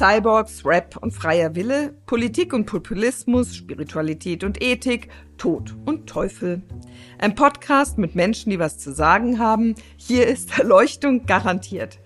[0.00, 6.62] Cyborgs, Rap und freier Wille, Politik und Populismus, Spiritualität und Ethik, Tod und Teufel.
[7.18, 9.74] Ein Podcast mit Menschen, die was zu sagen haben.
[9.98, 11.98] Hier ist Erleuchtung garantiert.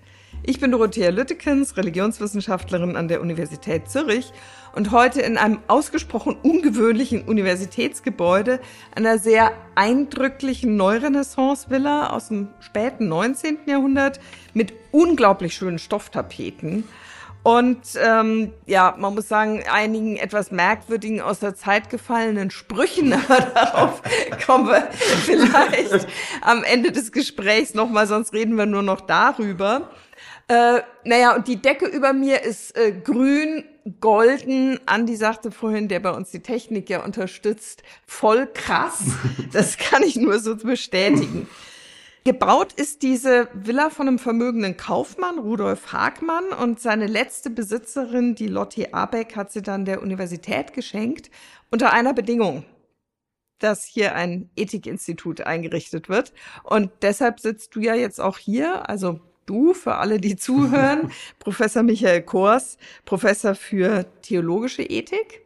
[0.42, 4.32] Ich bin Dorothea Lüttekens, Religionswissenschaftlerin an der Universität Zürich
[4.74, 8.58] und heute in einem ausgesprochen ungewöhnlichen Universitätsgebäude,
[8.96, 13.58] einer sehr eindrücklichen Neurenaissance-Villa aus dem späten 19.
[13.66, 14.18] Jahrhundert
[14.52, 16.82] mit unglaublich schönen Stofftapeten.
[17.44, 23.40] Und ähm, ja, man muss sagen, einigen etwas merkwürdigen aus der Zeit gefallenen Sprüchen, aber
[23.54, 24.02] darauf
[24.46, 26.08] kommen wir vielleicht
[26.40, 29.90] am Ende des Gesprächs nochmal, sonst reden wir nur noch darüber.
[30.48, 33.64] Äh, naja, und die Decke über mir ist äh, grün,
[34.00, 34.80] golden.
[34.86, 39.02] Andi sagte vorhin, der bei uns die Technik ja unterstützt, voll krass.
[39.52, 41.46] Das kann ich nur so bestätigen.
[42.26, 48.48] Gebaut ist diese Villa von einem vermögenden Kaufmann, Rudolf Hagmann, und seine letzte Besitzerin, die
[48.48, 51.30] Lotti Abeck, hat sie dann der Universität geschenkt,
[51.70, 52.64] unter einer Bedingung,
[53.58, 56.32] dass hier ein Ethikinstitut eingerichtet wird.
[56.62, 61.82] Und deshalb sitzt du ja jetzt auch hier, also du, für alle, die zuhören, Professor
[61.82, 65.44] Michael Kors, Professor für theologische Ethik.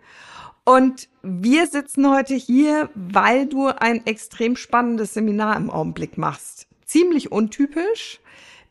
[0.69, 6.67] Und wir sitzen heute hier, weil du ein extrem spannendes Seminar im Augenblick machst.
[6.85, 8.21] Ziemlich untypisch.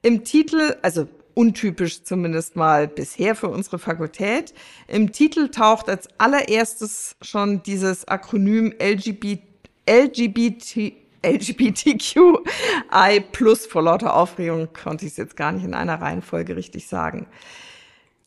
[0.03, 4.53] Im Titel, also untypisch zumindest mal bisher für unsere Fakultät.
[4.87, 9.41] Im Titel taucht als allererstes schon dieses Akronym LGBT,
[9.89, 16.55] LGBT LGBTQI plus vor lauter Aufregung konnte ich es jetzt gar nicht in einer Reihenfolge
[16.55, 17.25] richtig sagen.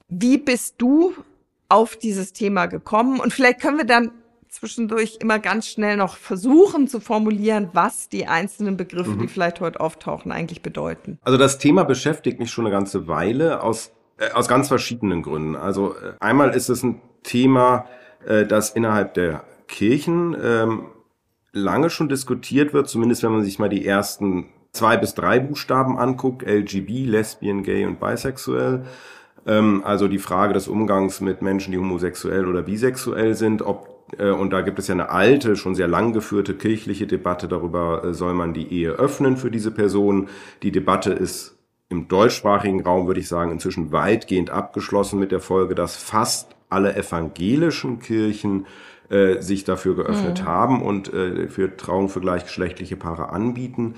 [0.08, 1.14] Wie bist du
[1.70, 3.20] auf dieses Thema gekommen?
[3.20, 4.12] Und vielleicht können wir dann
[4.48, 9.20] zwischendurch immer ganz schnell noch versuchen zu formulieren, was die einzelnen Begriffe, mhm.
[9.20, 11.18] die vielleicht heute auftauchen, eigentlich bedeuten.
[11.22, 15.56] Also das Thema beschäftigt mich schon eine ganze Weile aus, äh, aus ganz verschiedenen Gründen.
[15.56, 17.86] Also äh, einmal ist es ein Thema,
[18.26, 20.86] äh, das innerhalb der Kirchen ähm,
[21.52, 25.98] lange schon diskutiert wird, zumindest wenn man sich mal die ersten zwei bis drei Buchstaben
[25.98, 28.84] anguckt, LGB, Lesbian, Gay und Bisexuell.
[29.46, 34.30] Ähm, also die Frage des Umgangs mit Menschen, die homosexuell oder bisexuell sind, ob äh,
[34.30, 38.14] und da gibt es ja eine alte, schon sehr lang geführte kirchliche Debatte darüber, äh,
[38.14, 40.28] soll man die Ehe öffnen für diese Personen.
[40.62, 41.56] Die Debatte ist
[41.88, 46.94] im deutschsprachigen Raum, würde ich sagen, inzwischen weitgehend abgeschlossen mit der Folge, dass fast alle
[46.94, 48.66] evangelischen Kirchen
[49.08, 50.46] äh, sich dafür geöffnet mhm.
[50.46, 53.96] haben und äh, für Trauung für gleichgeschlechtliche Paare anbieten.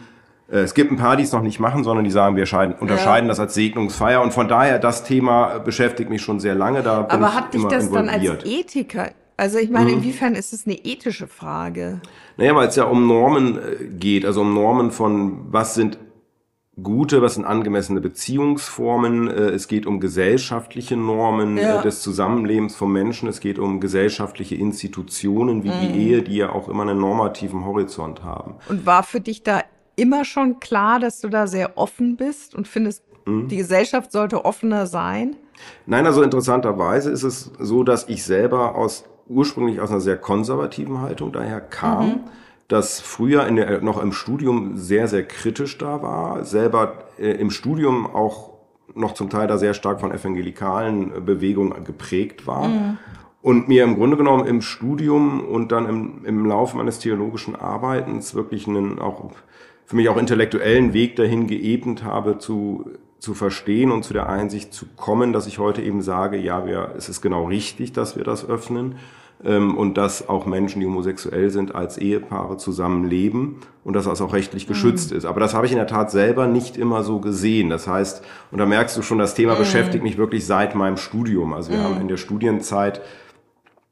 [0.53, 2.75] Äh, es gibt ein paar, die es noch nicht machen, sondern die sagen, wir scheiden,
[2.79, 3.31] unterscheiden ja.
[3.31, 4.23] das als Segnungsfeier.
[4.23, 6.83] Und von daher, das Thema beschäftigt mich schon sehr lange.
[6.83, 9.99] Da bin Aber hat dich das dann als Ethiker also ich meine, mhm.
[9.99, 12.01] inwiefern ist es eine ethische Frage?
[12.37, 15.99] Naja, weil es ja um Normen äh, geht, also um Normen von, was sind
[16.81, 19.29] gute, was sind angemessene Beziehungsformen.
[19.29, 21.83] Äh, es geht um gesellschaftliche Normen ja.
[21.83, 23.29] des Zusammenlebens von Menschen.
[23.29, 25.81] Es geht um gesellschaftliche Institutionen wie mhm.
[25.81, 28.57] die Ehe, die ja auch immer einen normativen Horizont haben.
[28.69, 29.63] Und war für dich da
[30.03, 33.49] immer schon klar, dass du da sehr offen bist und findest, mhm.
[33.49, 35.37] die Gesellschaft sollte offener sein?
[35.87, 41.01] Nein, also interessanterweise ist es so, dass ich selber aus ursprünglich aus einer sehr konservativen
[41.01, 42.07] Haltung daher kam.
[42.07, 42.21] Mhm
[42.73, 47.51] das früher in der, noch im Studium sehr, sehr kritisch da war, selber äh, im
[47.51, 48.53] Studium auch
[48.95, 52.69] noch zum Teil da sehr stark von evangelikalen Bewegungen geprägt war.
[52.69, 52.99] Mhm.
[53.43, 58.35] Und mir im Grunde genommen im Studium und dann im, im Laufe meines theologischen Arbeitens
[58.35, 59.33] wirklich einen auch
[59.85, 64.73] für mich auch intellektuellen Weg dahin geebnet habe, zu, zu verstehen und zu der Einsicht
[64.73, 68.25] zu kommen, dass ich heute eben sage, ja, wir, es ist genau richtig, dass wir
[68.25, 68.97] das öffnen
[69.45, 74.33] ähm, und dass auch Menschen, die homosexuell sind, als Ehepaare zusammenleben und dass das auch
[74.33, 75.19] rechtlich geschützt mhm.
[75.19, 75.25] ist.
[75.25, 77.69] Aber das habe ich in der Tat selber nicht immer so gesehen.
[77.69, 79.59] Das heißt, und da merkst du schon, das Thema mhm.
[79.59, 81.53] beschäftigt mich wirklich seit meinem Studium.
[81.53, 81.85] Also wir mhm.
[81.85, 83.03] haben in der Studienzeit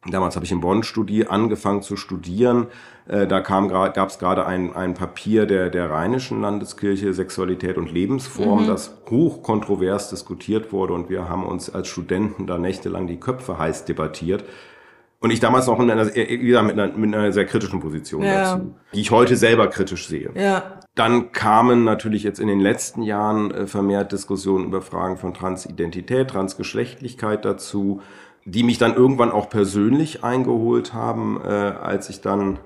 [0.07, 2.69] Damals habe ich in Bonn studi angefangen zu studieren.
[3.07, 7.93] Äh, da kam gab es gerade ein, ein Papier der, der Rheinischen Landeskirche Sexualität und
[7.93, 8.67] Lebensform, mhm.
[8.67, 13.59] das hoch kontrovers diskutiert wurde und wir haben uns als Studenten da nächtelang die Köpfe
[13.59, 14.45] heiß debattiert.
[15.23, 18.23] Und ich damals noch in einer, wie gesagt, mit einer, mit einer sehr kritischen Position
[18.23, 18.55] ja.
[18.55, 20.31] dazu, die ich heute selber kritisch sehe.
[20.35, 20.81] Ja.
[20.95, 26.31] Dann kamen natürlich jetzt in den letzten Jahren äh, vermehrt Diskussionen über Fragen von Transidentität,
[26.31, 28.01] Transgeschlechtlichkeit dazu,
[28.51, 32.59] die mich dann irgendwann auch persönlich eingeholt haben, äh, als ich dann,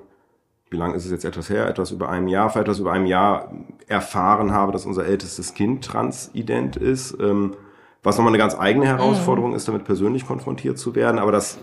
[0.70, 3.06] wie lange ist es jetzt etwas her, etwas über einem Jahr, vor etwas über einem
[3.06, 3.52] Jahr
[3.86, 7.16] erfahren habe, dass unser ältestes Kind transident ist.
[7.20, 7.54] Ähm,
[8.02, 9.56] was nochmal eine ganz eigene Herausforderung mhm.
[9.56, 11.18] ist, damit persönlich konfrontiert zu werden.
[11.18, 11.58] Aber das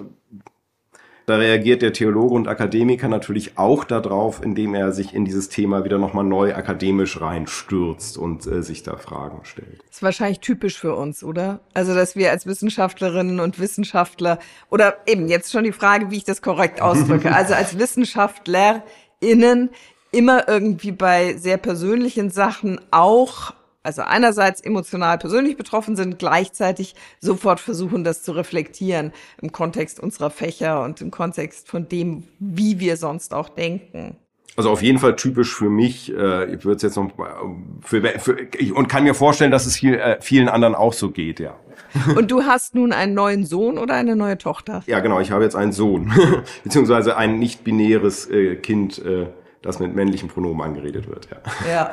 [1.25, 5.83] Da reagiert der Theologe und Akademiker natürlich auch darauf, indem er sich in dieses Thema
[5.85, 9.79] wieder nochmal neu akademisch reinstürzt und äh, sich da Fragen stellt.
[9.87, 11.59] Das ist wahrscheinlich typisch für uns, oder?
[11.73, 14.39] Also, dass wir als Wissenschaftlerinnen und Wissenschaftler
[14.69, 19.69] oder eben jetzt schon die Frage, wie ich das korrekt ausdrücke, also als WissenschaftlerInnen
[20.11, 27.59] immer irgendwie bei sehr persönlichen Sachen auch also einerseits emotional persönlich betroffen sind, gleichzeitig sofort
[27.59, 29.11] versuchen, das zu reflektieren
[29.41, 34.17] im Kontext unserer Fächer und im Kontext von dem, wie wir sonst auch denken.
[34.57, 36.13] Also auf jeden Fall typisch für mich.
[36.13, 37.09] Äh, ich würde es jetzt noch
[37.81, 41.09] für, für ich, und kann mir vorstellen, dass es viel, äh, vielen anderen auch so
[41.09, 41.55] geht, ja.
[42.15, 44.81] Und du hast nun einen neuen Sohn oder eine neue Tochter?
[44.87, 45.19] Ja, genau.
[45.19, 46.11] Ich habe jetzt einen Sohn
[46.63, 49.27] beziehungsweise ein nicht binäres äh, Kind, äh,
[49.61, 51.27] das mit männlichen Pronomen angeredet wird.
[51.31, 51.69] Ja.
[51.69, 51.91] ja.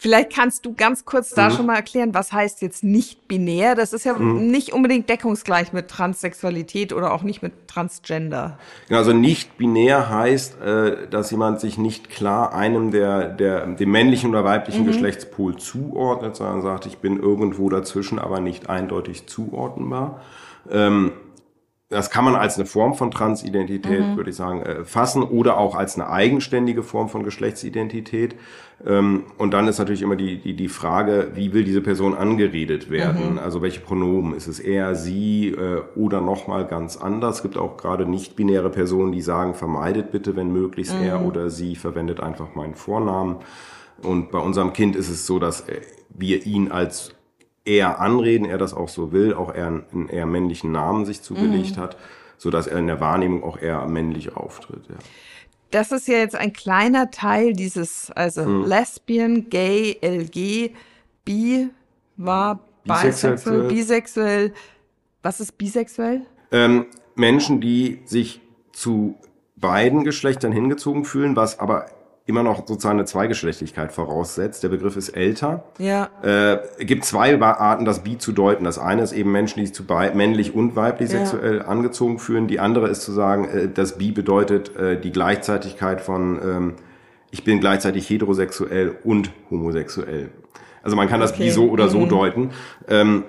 [0.00, 1.54] Vielleicht kannst du ganz kurz da mhm.
[1.54, 3.74] schon mal erklären, was heißt jetzt nicht binär?
[3.74, 4.48] Das ist ja mhm.
[4.48, 8.58] nicht unbedingt deckungsgleich mit Transsexualität oder auch nicht mit Transgender.
[8.90, 14.30] Also nicht binär heißt, äh, dass jemand sich nicht klar einem der, der dem männlichen
[14.30, 14.86] oder weiblichen mhm.
[14.86, 20.20] Geschlechtspol zuordnet, sondern sagt, ich bin irgendwo dazwischen, aber nicht eindeutig zuordnenbar.
[20.70, 21.12] Ähm,
[21.90, 24.16] das kann man als eine Form von Transidentität, mhm.
[24.16, 28.36] würde ich sagen, äh, fassen oder auch als eine eigenständige Form von Geschlechtsidentität.
[28.86, 32.90] Ähm, und dann ist natürlich immer die, die, die Frage, wie will diese Person angeredet
[32.90, 33.32] werden?
[33.32, 33.38] Mhm.
[33.38, 34.34] Also welche Pronomen?
[34.34, 37.36] Ist es er, sie äh, oder nochmal ganz anders?
[37.36, 41.04] Es gibt auch gerade nicht-binäre Personen, die sagen, vermeidet bitte, wenn möglichst mhm.
[41.04, 43.36] er oder sie, verwendet einfach meinen Vornamen.
[44.02, 45.80] Und bei unserem Kind ist es so, dass äh,
[46.10, 47.14] wir ihn als
[47.68, 51.76] eher anreden, er das auch so will, auch eher einen eher männlichen Namen sich zugelegt
[51.76, 51.80] mhm.
[51.80, 51.96] hat,
[52.38, 54.82] so dass er in der Wahrnehmung auch eher männlich auftritt.
[54.88, 54.96] Ja.
[55.70, 58.64] Das ist ja jetzt ein kleiner Teil dieses, also mhm.
[58.64, 60.74] Lesbian, Gay, LG,
[61.26, 61.68] Bi
[62.16, 64.54] war bisexuell, bisexuell.
[65.22, 66.22] Was ist bisexuell?
[66.50, 66.86] Ähm,
[67.16, 68.40] Menschen, die sich
[68.72, 69.16] zu
[69.56, 71.86] beiden Geschlechtern hingezogen fühlen, was aber
[72.28, 74.62] immer noch sozusagen eine Zweigeschlechtlichkeit voraussetzt.
[74.62, 75.64] Der Begriff ist älter.
[75.78, 76.10] Ja.
[76.22, 78.64] Äh, gibt zwei Arten, das Bi zu deuten.
[78.64, 79.84] Das eine ist eben Menschen, die sich zu
[80.14, 81.20] männlich und weiblich ja.
[81.20, 82.46] sexuell angezogen fühlen.
[82.46, 86.74] Die andere ist zu sagen, äh, das Bi bedeutet äh, die Gleichzeitigkeit von ähm,
[87.30, 90.30] ich bin gleichzeitig heterosexuell und homosexuell.
[90.82, 91.44] Also man kann das okay.
[91.44, 92.08] Bi so oder so mhm.
[92.08, 92.50] deuten.
[92.88, 93.24] Ähm,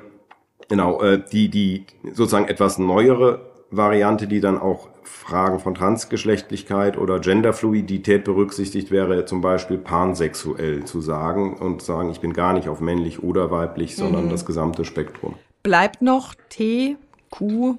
[0.68, 7.20] genau, äh, die, die sozusagen etwas neuere Variante, die dann auch Fragen von Transgeschlechtlichkeit oder
[7.20, 12.80] Genderfluidität berücksichtigt, wäre zum Beispiel pansexuell zu sagen und sagen, ich bin gar nicht auf
[12.82, 14.30] männlich oder weiblich, sondern mhm.
[14.30, 15.36] das gesamte Spektrum.
[15.64, 16.98] Bleibt noch T,
[17.30, 17.78] Q.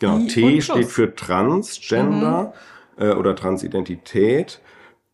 [0.00, 2.54] Genau, I T steht für Transgender
[2.96, 3.02] mhm.
[3.02, 4.60] äh, oder Transidentität.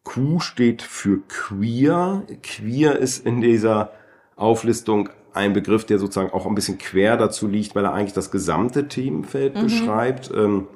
[0.04, 2.22] Q steht für Queer.
[2.42, 3.92] Queer ist in dieser
[4.36, 8.30] Auflistung ein Begriff, der sozusagen auch ein bisschen quer dazu liegt, weil er eigentlich das
[8.30, 9.62] gesamte Themenfeld mhm.
[9.62, 10.30] beschreibt.
[10.34, 10.68] Ähm,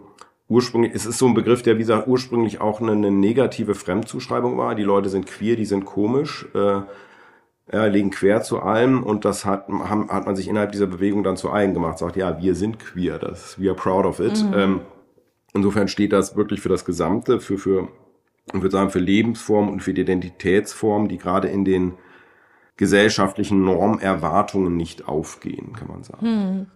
[0.49, 4.59] ursprünglich, es ist so ein Begriff, der wie gesagt ursprünglich auch eine, eine negative Fremdzuschreibung
[4.59, 4.75] war.
[4.75, 6.81] Die Leute sind queer, die sind komisch, äh,
[7.71, 11.23] ja, legen quer zu allem und das hat, haben, hat man sich innerhalb dieser Bewegung
[11.23, 11.99] dann zu eigen gemacht.
[11.99, 14.43] Sagt, ja, wir sind queer, das, we are proud of it.
[14.43, 14.55] Mhm.
[14.55, 14.81] Ähm,
[15.55, 17.89] insofern steht das wirklich für das Gesamte, für, für,
[18.47, 21.93] ich würde sagen, für Lebensformen und für die Identitätsformen, die gerade in den
[22.79, 26.27] gesellschaftlichen Normerwartungen nicht aufgehen, kann man sagen.
[26.27, 26.67] Hm.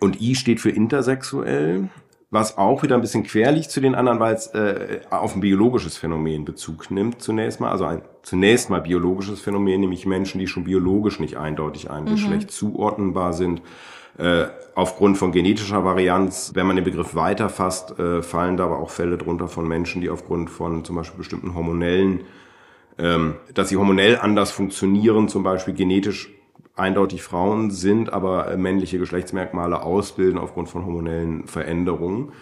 [0.00, 1.88] Und I steht für intersexuell,
[2.30, 5.40] was auch wieder ein bisschen quer liegt zu den anderen, weil es äh, auf ein
[5.40, 7.70] biologisches Phänomen Bezug nimmt zunächst mal.
[7.70, 12.10] Also ein zunächst mal biologisches Phänomen, nämlich Menschen, die schon biologisch nicht eindeutig einem mhm.
[12.10, 13.62] Geschlecht zuordnenbar sind.
[14.18, 18.90] Äh, aufgrund von genetischer Varianz, wenn man den Begriff weiterfasst, äh, fallen da aber auch
[18.90, 22.20] Fälle drunter von Menschen, die aufgrund von zum Beispiel bestimmten hormonellen
[22.98, 26.30] ähm, dass sie hormonell anders funktionieren, zum Beispiel genetisch
[26.76, 32.32] eindeutig Frauen sind, aber äh, männliche Geschlechtsmerkmale ausbilden aufgrund von hormonellen Veränderungen,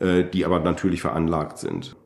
[0.00, 1.96] äh, die aber natürlich veranlagt sind.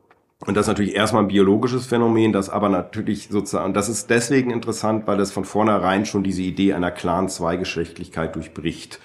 [0.44, 4.50] Und das ist natürlich erstmal ein biologisches Phänomen, das aber natürlich sozusagen, das ist deswegen
[4.50, 9.00] interessant, weil es von vornherein schon diese Idee einer klaren Zweigeschlechtlichkeit durchbricht.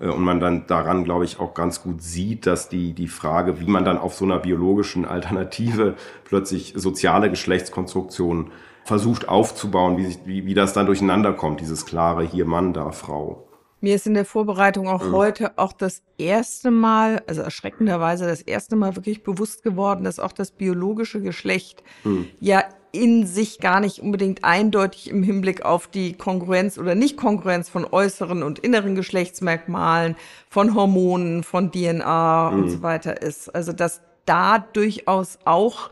[0.00, 3.60] Äh, und man dann daran, glaube ich, auch ganz gut sieht, dass die, die Frage,
[3.60, 8.50] wie man dann auf so einer biologischen Alternative plötzlich soziale Geschlechtskonstruktionen
[8.84, 12.90] versucht aufzubauen, wie, sich, wie, wie das dann durcheinander kommt, dieses klare hier Mann, da
[12.90, 13.44] Frau.
[13.80, 15.12] Mir ist in der Vorbereitung auch mhm.
[15.12, 20.32] heute auch das erste Mal, also erschreckenderweise das erste Mal wirklich bewusst geworden, dass auch
[20.32, 22.28] das biologische Geschlecht mhm.
[22.40, 27.84] ja in sich gar nicht unbedingt eindeutig im Hinblick auf die Kongruenz oder Nicht-Kongruenz von
[27.84, 30.16] äußeren und inneren Geschlechtsmerkmalen,
[30.48, 32.62] von Hormonen, von DNA mhm.
[32.62, 33.54] und so weiter ist.
[33.54, 35.90] Also dass da durchaus auch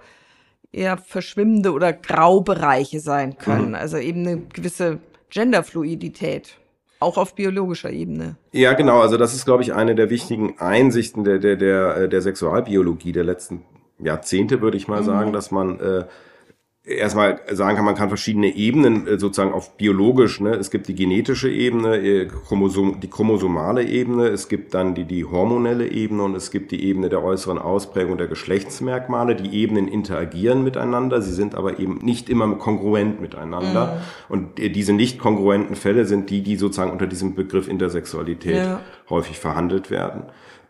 [0.72, 3.70] eher verschwimmende oder Graubereiche sein können.
[3.70, 3.74] Mhm.
[3.74, 4.98] Also eben eine gewisse
[5.30, 6.56] Genderfluidität.
[6.98, 8.36] Auch auf biologischer Ebene.
[8.52, 9.00] Ja, genau.
[9.00, 13.24] Also das ist, glaube ich, eine der wichtigen Einsichten der, der, der, der Sexualbiologie der
[13.24, 13.62] letzten
[13.98, 15.06] Jahrzehnte, würde ich mal mhm.
[15.06, 16.04] sagen, dass man äh,
[16.86, 20.50] erstmal sagen kann, man kann verschiedene Ebenen äh, sozusagen auf biologisch, ne?
[20.50, 25.24] es gibt die genetische Ebene, äh, Chromosom, die chromosomale Ebene, es gibt dann die, die
[25.24, 29.34] hormonelle Ebene und es gibt die Ebene der äußeren Ausprägung der Geschlechtsmerkmale.
[29.34, 33.86] Die Ebenen interagieren miteinander, sie sind aber eben nicht immer kongruent miteinander.
[33.86, 34.32] Mhm.
[34.32, 38.80] Und äh, diese nicht kongruenten Fälle sind die, die sozusagen unter diesem Begriff Intersexualität ja.
[39.10, 40.22] häufig verhandelt werden.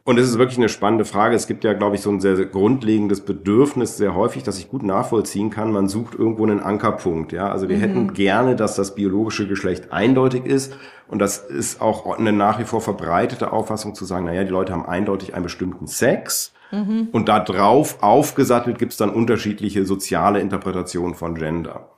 [0.07, 1.35] Und es ist wirklich eine spannende Frage.
[1.35, 4.69] Es gibt ja, glaube ich, so ein sehr, sehr, grundlegendes Bedürfnis sehr häufig, dass ich
[4.71, 5.73] gut nachvollziehen kann.
[5.73, 7.33] Man sucht irgendwo einen Ankerpunkt.
[7.33, 7.81] Ja, also wir mhm.
[7.81, 10.77] hätten gerne, dass das biologische Geschlecht eindeutig ist.
[11.09, 14.73] Und das ist auch eine nach wie vor verbreitete Auffassung zu sagen, naja, die Leute
[14.73, 16.53] haben eindeutig einen bestimmten Sex.
[16.71, 17.09] Mhm.
[17.11, 21.96] Und da drauf aufgesattelt gibt es dann unterschiedliche soziale Interpretationen von Gender.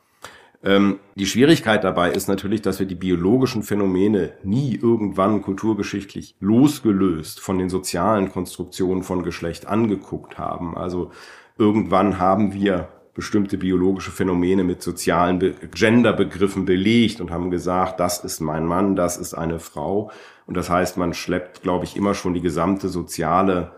[0.64, 7.40] Ähm, die Schwierigkeit dabei ist natürlich, dass wir die biologischen Phänomene nie irgendwann kulturgeschichtlich losgelöst
[7.40, 10.76] von den sozialen Konstruktionen von Geschlecht angeguckt haben.
[10.76, 11.12] Also
[11.58, 18.22] irgendwann haben wir bestimmte biologische Phänomene mit sozialen Be Genderbegriffen belegt und haben gesagt, das
[18.24, 20.10] ist mein Mann, das ist eine Frau.
[20.46, 23.72] Und das heißt, man schleppt, glaube ich, immer schon die gesamte soziale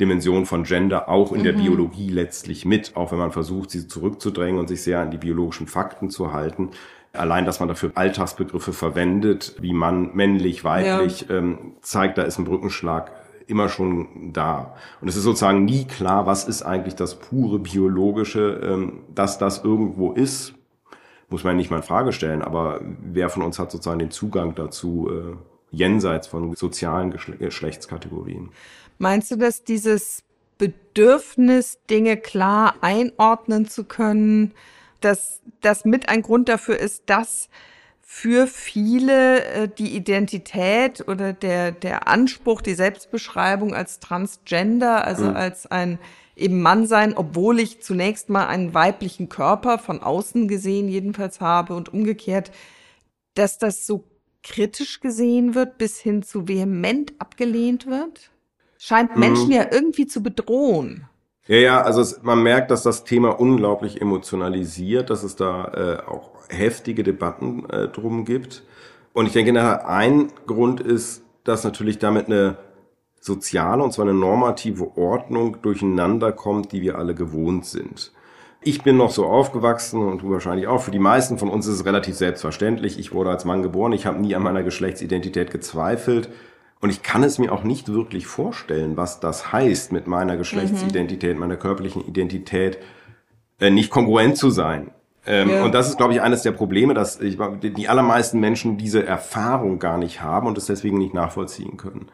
[0.00, 1.44] Dimension von Gender auch in mhm.
[1.44, 5.18] der Biologie letztlich mit, auch wenn man versucht, sie zurückzudrängen und sich sehr an die
[5.18, 6.70] biologischen Fakten zu halten.
[7.12, 11.36] Allein, dass man dafür Alltagsbegriffe verwendet, wie Mann, männlich, weiblich, ja.
[11.36, 13.12] ähm, zeigt, da ist ein Brückenschlag
[13.46, 14.74] immer schon da.
[15.00, 19.62] Und es ist sozusagen nie klar, was ist eigentlich das pure biologische, ähm, dass das
[19.62, 20.54] irgendwo ist,
[21.28, 22.42] muss man nicht mal in Frage stellen.
[22.42, 25.36] Aber wer von uns hat sozusagen den Zugang dazu äh,
[25.70, 28.50] jenseits von sozialen Geschlechtskategorien?
[28.98, 30.22] Meinst du, dass dieses
[30.58, 34.52] Bedürfnis, Dinge klar einordnen zu können,
[35.00, 37.48] dass das mit ein Grund dafür ist, dass
[38.00, 45.36] für viele äh, die Identität oder der, der Anspruch, die Selbstbeschreibung als Transgender, also mhm.
[45.36, 45.98] als ein
[46.36, 51.74] eben Mann sein, obwohl ich zunächst mal einen weiblichen Körper von außen gesehen jedenfalls habe
[51.74, 52.52] und umgekehrt,
[53.34, 54.04] dass das so
[54.42, 58.31] kritisch gesehen wird bis hin zu vehement abgelehnt wird?
[58.82, 59.52] Scheint Menschen mhm.
[59.52, 61.06] ja irgendwie zu bedrohen.
[61.46, 65.64] Ja, ja, also es, man merkt, dass das Thema unglaublich emotionalisiert, dass es da
[66.04, 68.64] äh, auch heftige Debatten äh, drum gibt.
[69.12, 72.56] Und ich denke, nachher ein Grund ist, dass natürlich damit eine
[73.20, 78.12] soziale und zwar eine normative Ordnung durcheinander kommt, die wir alle gewohnt sind.
[78.62, 80.82] Ich bin noch so aufgewachsen und du wahrscheinlich auch.
[80.82, 82.98] Für die meisten von uns ist es relativ selbstverständlich.
[82.98, 83.92] Ich wurde als Mann geboren.
[83.92, 86.30] Ich habe nie an meiner Geschlechtsidentität gezweifelt.
[86.82, 91.34] Und ich kann es mir auch nicht wirklich vorstellen, was das heißt, mit meiner Geschlechtsidentität,
[91.34, 91.40] mhm.
[91.40, 92.78] meiner körperlichen Identität
[93.60, 94.90] äh, nicht kongruent zu sein.
[95.24, 95.64] Ähm, ja.
[95.64, 99.78] Und das ist, glaube ich, eines der Probleme, dass ich, die allermeisten Menschen diese Erfahrung
[99.78, 102.08] gar nicht haben und es deswegen nicht nachvollziehen können.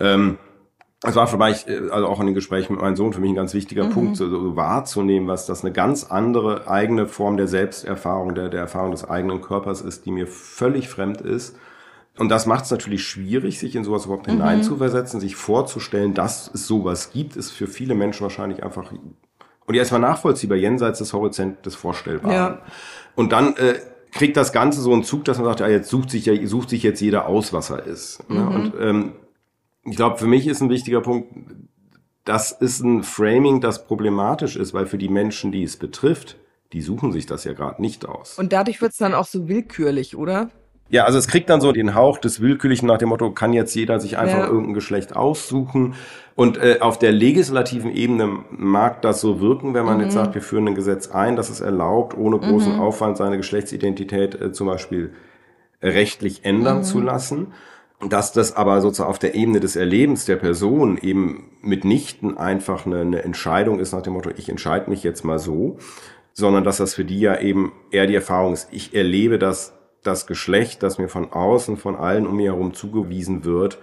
[0.00, 0.38] Ähm,
[1.02, 3.32] das war für mich, äh, also auch in den Gesprächen mit meinem Sohn, für mich
[3.32, 3.90] ein ganz wichtiger mhm.
[3.90, 8.60] Punkt, so, so wahrzunehmen, was das eine ganz andere eigene Form der Selbsterfahrung, der, der
[8.60, 11.54] Erfahrung des eigenen Körpers ist, die mir völlig fremd ist
[12.20, 14.32] und das macht es natürlich schwierig, sich in sowas überhaupt mhm.
[14.32, 18.92] hineinzuversetzen, sich vorzustellen, dass es sowas gibt, ist für viele Menschen wahrscheinlich einfach
[19.66, 22.34] und erstmal nachvollziehbar jenseits des Horizont des Vorstellbaren.
[22.34, 22.58] Ja.
[23.14, 23.78] Und dann äh,
[24.12, 26.68] kriegt das Ganze so einen Zug, dass man sagt, ja, jetzt sucht sich ja sucht
[26.68, 28.28] sich jetzt jeder aus, was er ist.
[28.28, 28.40] Ne?
[28.40, 28.48] Mhm.
[28.48, 29.12] Und ähm,
[29.84, 31.32] ich glaube, für mich ist ein wichtiger Punkt,
[32.26, 36.36] das ist ein Framing, das problematisch ist, weil für die Menschen, die es betrifft,
[36.74, 38.38] die suchen sich das ja gerade nicht aus.
[38.38, 40.50] Und dadurch wird es dann auch so willkürlich, oder?
[40.90, 43.74] Ja, also es kriegt dann so den Hauch des Willkürlichen nach dem Motto, kann jetzt
[43.76, 44.46] jeder sich einfach ja.
[44.46, 45.94] irgendein Geschlecht aussuchen.
[46.34, 50.04] Und äh, auf der legislativen Ebene mag das so wirken, wenn man mhm.
[50.04, 52.80] jetzt sagt, wir führen ein Gesetz ein, das es erlaubt, ohne großen mhm.
[52.80, 55.12] Aufwand seine Geschlechtsidentität äh, zum Beispiel
[55.80, 56.82] rechtlich ändern mhm.
[56.82, 57.52] zu lassen.
[58.08, 63.02] Dass das aber sozusagen auf der Ebene des Erlebens der Person eben mitnichten einfach eine,
[63.02, 65.76] eine Entscheidung ist nach dem Motto, ich entscheide mich jetzt mal so,
[66.32, 70.26] sondern dass das für die ja eben eher die Erfahrung ist, ich erlebe das das
[70.26, 73.78] Geschlecht, das mir von außen, von allen um mich herum zugewiesen wird,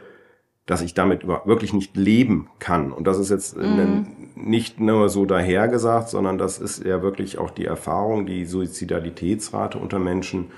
[0.65, 2.91] dass ich damit wirklich nicht leben kann.
[2.91, 4.07] Und das ist jetzt mhm.
[4.35, 9.97] nicht nur so dahergesagt, sondern das ist ja wirklich auch die Erfahrung, die Suizidalitätsrate unter
[9.97, 10.51] Menschen,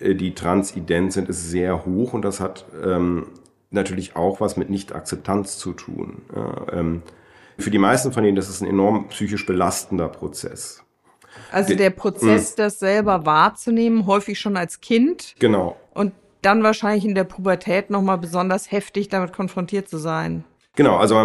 [0.00, 3.26] äh, die transident sind, ist sehr hoch und das hat ähm,
[3.70, 6.22] natürlich auch was mit Nicht-Akzeptanz zu tun.
[6.34, 7.02] Ja, ähm,
[7.58, 10.82] für die meisten von ihnen, das ist ein enorm psychisch belastender Prozess.
[11.50, 15.34] Also der Prozess, das selber wahrzunehmen, häufig schon als Kind.
[15.38, 15.76] Genau.
[15.94, 20.44] Und dann wahrscheinlich in der Pubertät nochmal besonders heftig damit konfrontiert zu sein.
[20.74, 21.16] Genau, also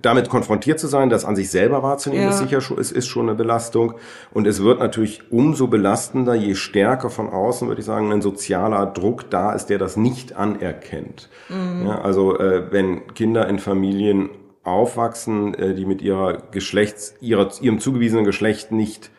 [0.00, 2.30] damit konfrontiert zu sein, das an sich selber wahrzunehmen, ja.
[2.30, 3.94] ist sicher schon, ist, ist schon eine Belastung.
[4.32, 8.86] Und es wird natürlich umso belastender, je stärker von außen, würde ich sagen, ein sozialer
[8.86, 11.28] Druck da ist, der das nicht anerkennt.
[11.48, 11.86] Mhm.
[11.86, 14.30] Ja, also äh, wenn Kinder in Familien
[14.62, 19.10] aufwachsen, äh, die mit ihrer Geschlechts, ihrer, ihrem zugewiesenen Geschlecht nicht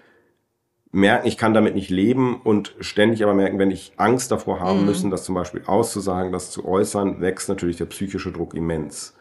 [0.91, 4.82] merken, ich kann damit nicht leben und ständig aber merken, wenn ich Angst davor haben
[4.82, 4.86] mhm.
[4.86, 9.15] müssen, das zum Beispiel auszusagen, das zu äußern, wächst natürlich der psychische Druck immens.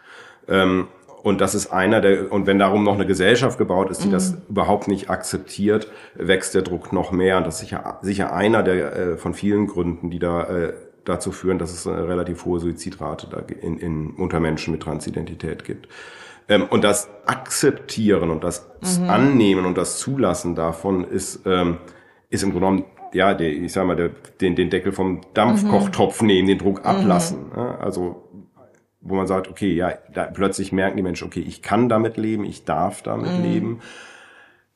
[0.48, 0.88] Ähm,
[1.22, 4.12] und das ist einer der, und wenn darum noch eine Gesellschaft gebaut ist, die mhm.
[4.12, 7.38] das überhaupt nicht akzeptiert, wächst der Druck noch mehr.
[7.38, 10.72] Und das ist sicher, sicher einer der, äh, von vielen Gründen, die da äh,
[11.04, 15.64] dazu führen, dass es eine relativ hohe Suizidrate da in, in, unter Menschen mit Transidentität
[15.64, 15.88] gibt.
[16.48, 19.10] Ähm, und das Akzeptieren und das mhm.
[19.10, 21.78] Annehmen und das Zulassen davon ist, ähm,
[22.30, 24.10] ist im Grunde genommen ja, der, ich sag mal, der,
[24.40, 26.26] den, den Deckel vom Dampfkochtopf mhm.
[26.26, 26.86] nehmen, den Druck mhm.
[26.86, 27.46] ablassen.
[27.48, 27.56] Mhm.
[27.56, 28.22] Ja, also
[29.00, 32.44] wo man sagt, okay, ja, da plötzlich merken die Menschen, okay, ich kann damit leben,
[32.44, 33.42] ich darf damit mhm.
[33.42, 33.80] leben.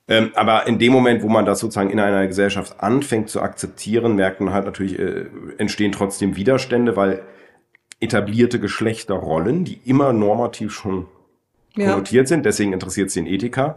[0.07, 4.17] Ähm, aber in dem Moment, wo man das sozusagen in einer Gesellschaft anfängt zu akzeptieren,
[4.17, 5.27] merkt man halt natürlich, äh,
[5.59, 7.23] entstehen trotzdem Widerstände, weil
[8.01, 11.07] etablierte Geschlechterrollen, die immer normativ schon
[11.77, 11.91] ja.
[11.91, 13.77] konnotiert sind, deswegen interessiert es den Ethiker,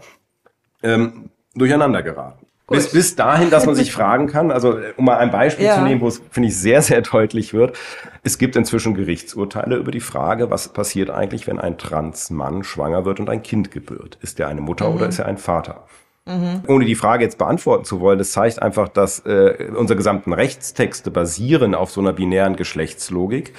[0.81, 2.45] ähm, durcheinander geraten.
[2.67, 5.75] Bis, bis dahin, dass man sich fragen kann, also um mal ein Beispiel ja.
[5.75, 7.77] zu nehmen, wo es, finde ich, sehr, sehr deutlich wird.
[8.23, 13.19] Es gibt inzwischen Gerichtsurteile über die Frage, was passiert eigentlich, wenn ein Transmann schwanger wird
[13.19, 14.17] und ein Kind gebührt.
[14.21, 14.95] Ist er eine Mutter mhm.
[14.95, 15.85] oder ist er ein Vater?
[16.25, 16.61] Mhm.
[16.67, 21.11] Ohne die Frage jetzt beantworten zu wollen, das zeigt einfach, dass äh, unsere gesamten Rechtstexte
[21.11, 23.53] basieren auf so einer binären Geschlechtslogik.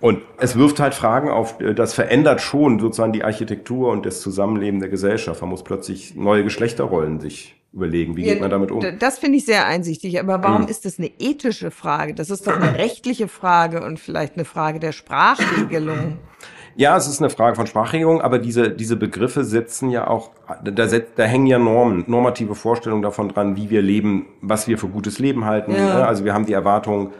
[0.00, 4.20] Und es wirft halt Fragen auf, äh, das verändert schon sozusagen die Architektur und das
[4.20, 5.40] Zusammenleben der Gesellschaft.
[5.40, 8.84] Man muss plötzlich neue Geschlechterrollen sich überlegen, wie ja, geht man damit um?
[8.98, 10.68] Das finde ich sehr einsichtig, aber warum mhm.
[10.68, 12.14] ist das eine ethische Frage?
[12.14, 16.18] Das ist doch eine rechtliche Frage und vielleicht eine Frage der Sprachregelung.
[16.76, 20.30] Ja, es ist eine Frage von Sprachregelung, aber diese, diese Begriffe setzen ja auch,
[20.62, 24.88] da, da hängen ja Normen, normative Vorstellungen davon dran, wie wir leben, was wir für
[24.88, 25.74] gutes Leben halten.
[25.74, 26.04] Ja.
[26.04, 27.12] Also wir haben die Erwartung,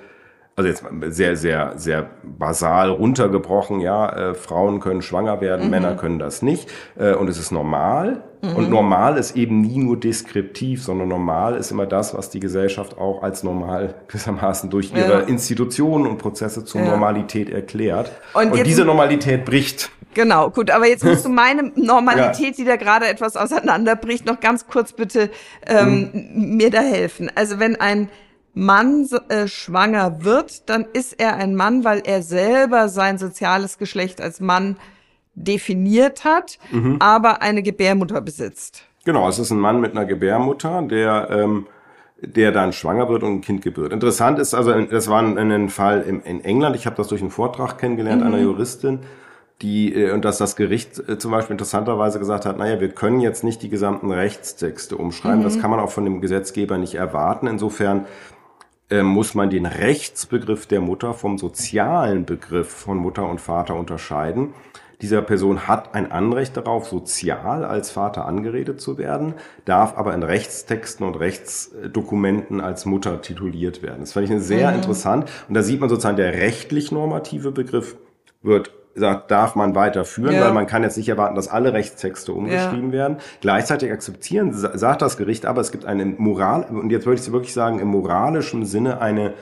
[0.58, 0.84] also jetzt
[1.14, 5.70] sehr, sehr, sehr basal runtergebrochen, ja, äh, Frauen können schwanger werden, mhm.
[5.70, 6.68] Männer können das nicht.
[6.98, 8.24] Äh, und es ist normal.
[8.42, 8.56] Mhm.
[8.56, 12.98] Und normal ist eben nie nur deskriptiv, sondern normal ist immer das, was die Gesellschaft
[12.98, 15.20] auch als normal gewissermaßen durch ihre ja.
[15.20, 16.88] Institutionen und Prozesse zur ja.
[16.88, 18.10] Normalität erklärt.
[18.34, 19.90] Und, und diese Normalität bricht.
[20.14, 22.52] Genau, gut, aber jetzt musst du meine Normalität, ja.
[22.56, 25.30] die da gerade etwas auseinanderbricht, noch ganz kurz bitte
[25.66, 26.56] ähm, mhm.
[26.56, 27.30] mir da helfen.
[27.36, 28.08] Also wenn ein
[28.58, 34.20] Mann äh, schwanger wird, dann ist er ein Mann, weil er selber sein soziales Geschlecht
[34.20, 34.76] als Mann
[35.34, 36.96] definiert hat, mhm.
[36.98, 38.82] aber eine Gebärmutter besitzt.
[39.04, 41.66] Genau, es ist ein Mann mit einer Gebärmutter, der ähm,
[42.20, 43.92] der dann schwanger wird und ein Kind gebührt.
[43.92, 46.74] Interessant ist also, das war ein, ein Fall in, in England.
[46.74, 48.26] Ich habe das durch einen Vortrag kennengelernt mhm.
[48.26, 49.00] einer Juristin,
[49.62, 53.20] die äh, und dass das Gericht äh, zum Beispiel interessanterweise gesagt hat, naja, wir können
[53.20, 55.40] jetzt nicht die gesamten Rechtstexte umschreiben.
[55.40, 55.44] Mhm.
[55.44, 57.46] Das kann man auch von dem Gesetzgeber nicht erwarten.
[57.46, 58.06] Insofern
[58.90, 64.54] äh, muss man den Rechtsbegriff der Mutter vom sozialen Begriff von Mutter und Vater unterscheiden.
[65.00, 70.24] Dieser Person hat ein Anrecht darauf, sozial als Vater angeredet zu werden, darf aber in
[70.24, 74.00] Rechtstexten und Rechtsdokumenten als Mutter tituliert werden.
[74.00, 74.76] Das fand ich sehr mhm.
[74.76, 75.30] interessant.
[75.48, 77.96] Und da sieht man sozusagen, der rechtlich normative Begriff
[78.42, 80.42] wird sagt, darf man weiterführen, ja.
[80.42, 82.98] weil man kann jetzt nicht erwarten, dass alle Rechtstexte umgeschrieben ja.
[82.98, 83.16] werden.
[83.40, 87.52] Gleichzeitig akzeptieren, sagt das Gericht, aber es gibt eine Moral, und jetzt würde ich wirklich
[87.52, 89.34] sagen, im moralischen Sinne eine,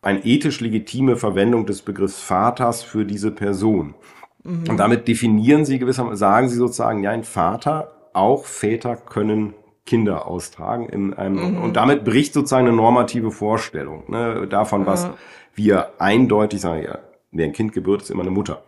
[0.00, 3.94] eine ethisch legitime Verwendung des Begriffs Vaters für diese Person.
[4.44, 4.64] Mhm.
[4.68, 10.26] Und damit definieren sie gewissermaßen, sagen sie sozusagen, ja, ein Vater, auch Väter können Kinder
[10.26, 11.62] austragen in einem, mhm.
[11.62, 15.14] und damit bricht sozusagen eine normative Vorstellung ne, davon, was ja.
[15.54, 16.98] wir eindeutig sagen, ja,
[17.32, 18.62] wer ein Kind gebührt, ist immer eine Mutter.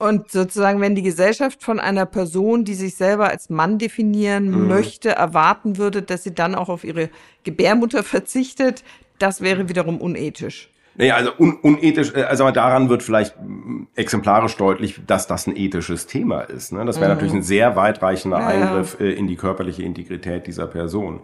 [0.00, 4.66] Und sozusagen, wenn die Gesellschaft von einer Person, die sich selber als Mann definieren mhm.
[4.66, 7.10] möchte, erwarten würde, dass sie dann auch auf ihre
[7.44, 8.82] Gebärmutter verzichtet,
[9.18, 10.70] das wäre wiederum unethisch.
[11.00, 15.56] Naja, also un unethisch, äh, also daran wird vielleicht mm, exemplarisch deutlich, dass das ein
[15.56, 16.72] ethisches Thema ist.
[16.72, 16.84] Ne?
[16.84, 17.14] Das wäre mhm.
[17.14, 21.20] natürlich ein sehr weitreichender ja, Eingriff äh, in die körperliche Integrität dieser Person.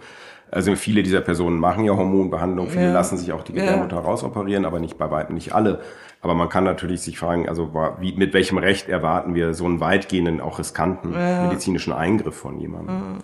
[0.51, 2.93] Also viele dieser Personen machen ja Hormonbehandlung, viele ja.
[2.93, 4.03] lassen sich auch die Gebärmutter ja.
[4.03, 5.81] rausoperieren, aber nicht bei weitem nicht alle.
[6.23, 9.81] Aber man kann natürlich sich fragen, also wie, mit welchem Recht erwarten wir so einen
[9.81, 13.19] weitgehenden, auch riskanten medizinischen Eingriff von jemandem?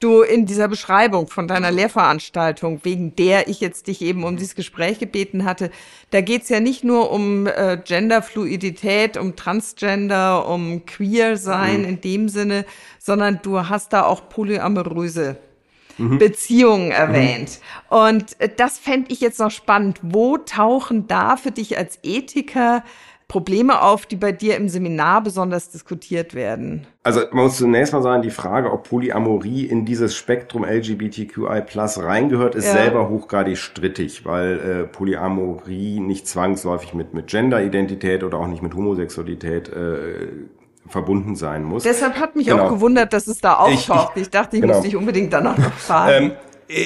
[0.00, 4.54] Du in dieser Beschreibung von deiner Lehrveranstaltung, wegen der ich jetzt dich eben um dieses
[4.54, 5.70] Gespräch gebeten hatte,
[6.10, 11.88] da geht's ja nicht nur um äh, Genderfluidität, um Transgender, um Queer sein mhm.
[11.88, 12.64] in dem Sinne,
[12.98, 15.36] sondern du hast da auch polyamoröse
[15.98, 16.16] mhm.
[16.18, 17.60] Beziehungen erwähnt.
[17.90, 17.96] Mhm.
[17.96, 20.00] Und äh, das fände ich jetzt noch spannend.
[20.02, 22.84] Wo tauchen da für dich als Ethiker
[23.30, 26.88] Probleme auf, die bei dir im Seminar besonders diskutiert werden?
[27.04, 32.02] Also man muss zunächst mal sagen, die Frage, ob Polyamorie in dieses Spektrum LGBTQI plus
[32.02, 32.72] reingehört, ist ja.
[32.72, 38.74] selber hochgradig strittig, weil äh, Polyamorie nicht zwangsläufig mit, mit Genderidentität oder auch nicht mit
[38.74, 40.26] Homosexualität äh,
[40.88, 41.84] verbunden sein muss.
[41.84, 42.64] Deshalb hat mich genau.
[42.64, 44.16] auch gewundert, dass es da auftaucht.
[44.16, 44.74] Ich, ich, ich dachte, ich genau.
[44.74, 46.24] muss dich unbedingt danach noch fragen.
[46.24, 46.32] Ähm,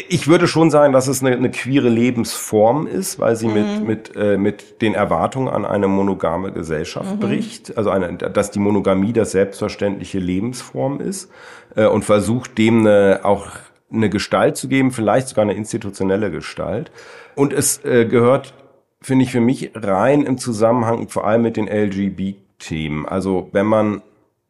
[0.09, 3.55] ich würde schon sagen, dass es eine, eine queere Lebensform ist, weil sie mhm.
[3.55, 7.20] mit, mit, äh, mit den Erwartungen an eine monogame Gesellschaft mhm.
[7.20, 7.77] bricht.
[7.77, 11.31] Also eine, dass die Monogamie das selbstverständliche Lebensform ist
[11.77, 13.47] äh, und versucht dem eine, auch
[13.92, 16.90] eine Gestalt zu geben, vielleicht sogar eine institutionelle Gestalt.
[17.35, 18.55] Und es äh, gehört,
[19.03, 23.07] finde ich, für mich rein im Zusammenhang vor allem mit den LGBT-Themen.
[23.07, 24.03] Also wenn man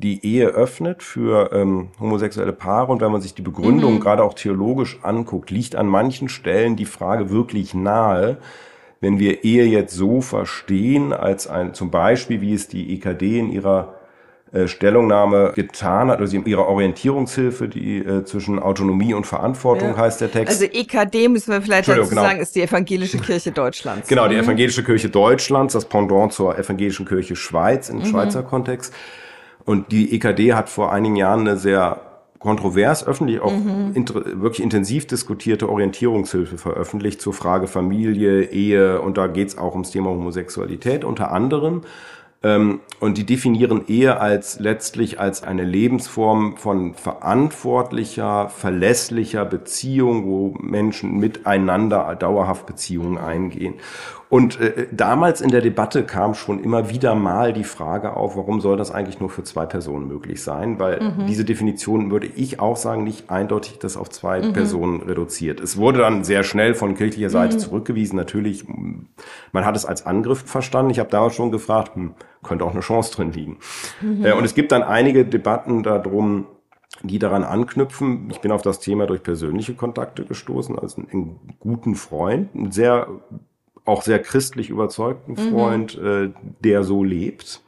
[0.04, 4.00] die Ehe öffnet für ähm, homosexuelle Paare und wenn man sich die Begründung mhm.
[4.00, 8.36] gerade auch theologisch anguckt, liegt an manchen Stellen die Frage wirklich nahe,
[9.00, 13.50] wenn wir Ehe jetzt so verstehen, als ein, zum Beispiel, wie es die EKD in
[13.50, 13.94] ihrer
[14.52, 19.96] äh, Stellungnahme getan hat, also in ihrer Orientierungshilfe, die äh, zwischen Autonomie und Verantwortung ja.
[19.96, 20.62] heißt der Text.
[20.62, 22.22] Also EKD müssen wir vielleicht dazu genau.
[22.22, 24.06] sagen, ist die Evangelische Kirche Deutschlands.
[24.06, 24.42] Genau, die mhm.
[24.42, 28.04] Evangelische Kirche Deutschlands, das Pendant zur Evangelischen Kirche Schweiz im mhm.
[28.04, 28.92] Schweizer Kontext.
[29.64, 32.00] Und die EKD hat vor einigen Jahren eine sehr
[32.38, 33.94] kontrovers öffentlich auch mhm.
[34.42, 40.10] wirklich intensiv diskutierte Orientierungshilfe veröffentlicht zur Frage Familie, Ehe und da geht's auch ums Thema
[40.10, 41.82] Homosexualität unter anderem.
[42.42, 50.54] Ähm, und die definieren Ehe als letztlich als eine Lebensform von verantwortlicher, verlässlicher Beziehung, wo
[50.60, 53.76] Menschen miteinander dauerhaft Beziehungen eingehen.
[54.34, 58.60] Und äh, damals in der Debatte kam schon immer wieder mal die Frage auf, warum
[58.60, 60.80] soll das eigentlich nur für zwei Personen möglich sein?
[60.80, 61.26] Weil mhm.
[61.28, 64.52] diese Definition, würde ich auch sagen, nicht eindeutig das auf zwei mhm.
[64.52, 65.60] Personen reduziert.
[65.60, 67.60] Es wurde dann sehr schnell von kirchlicher Seite mhm.
[67.60, 68.16] zurückgewiesen.
[68.16, 68.64] Natürlich,
[69.52, 70.90] man hat es als Angriff verstanden.
[70.90, 73.58] Ich habe damals schon gefragt, hm, könnte auch eine Chance drin liegen.
[74.00, 74.24] Mhm.
[74.24, 76.46] Äh, und es gibt dann einige Debatten darum,
[77.04, 78.30] die daran anknüpfen.
[78.32, 83.06] Ich bin auf das Thema durch persönliche Kontakte gestoßen, als einen, guten Freund, einen sehr
[83.84, 85.50] auch sehr christlich überzeugten mhm.
[85.50, 86.06] Freund, mhm.
[86.06, 87.60] äh, der so lebt.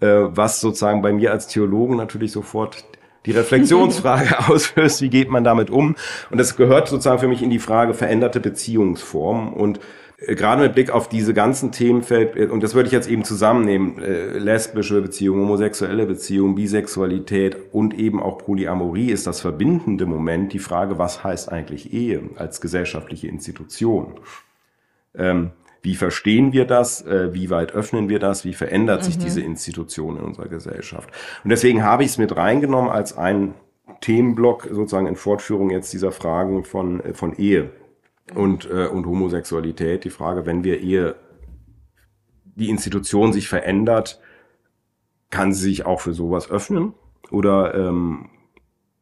[0.00, 2.84] Äh, was sozusagen bei mir als Theologen natürlich sofort
[3.26, 5.96] die Reflexionsfrage auslöst, wie geht man damit um?
[6.30, 9.80] Und das gehört sozusagen für mich in die Frage veränderte Beziehungsformen und
[10.18, 13.24] äh, gerade mit Blick auf diese ganzen Themenfeld, äh, und das würde ich jetzt eben
[13.24, 20.52] zusammennehmen, äh, lesbische Beziehungen, homosexuelle Beziehungen, Bisexualität und eben auch Polyamorie ist das verbindende Moment
[20.52, 24.14] die Frage, was heißt eigentlich Ehe als gesellschaftliche Institution?
[25.14, 25.50] Ähm,
[25.82, 27.02] wie verstehen wir das?
[27.02, 28.44] Äh, wie weit öffnen wir das?
[28.44, 29.04] Wie verändert mhm.
[29.04, 31.10] sich diese Institution in unserer Gesellschaft?
[31.44, 33.54] Und deswegen habe ich es mit reingenommen als einen
[34.00, 37.70] Themenblock sozusagen in Fortführung jetzt dieser Fragen von, äh, von Ehe
[38.34, 40.04] und, äh, und Homosexualität.
[40.04, 41.16] Die Frage, wenn wir Ehe,
[42.56, 44.20] die Institution sich verändert,
[45.30, 46.94] kann sie sich auch für sowas öffnen?
[47.30, 48.30] Oder ähm,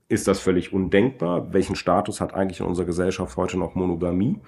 [0.08, 1.52] ist das völlig undenkbar?
[1.52, 4.40] Welchen Status hat eigentlich in unserer Gesellschaft heute noch Monogamie?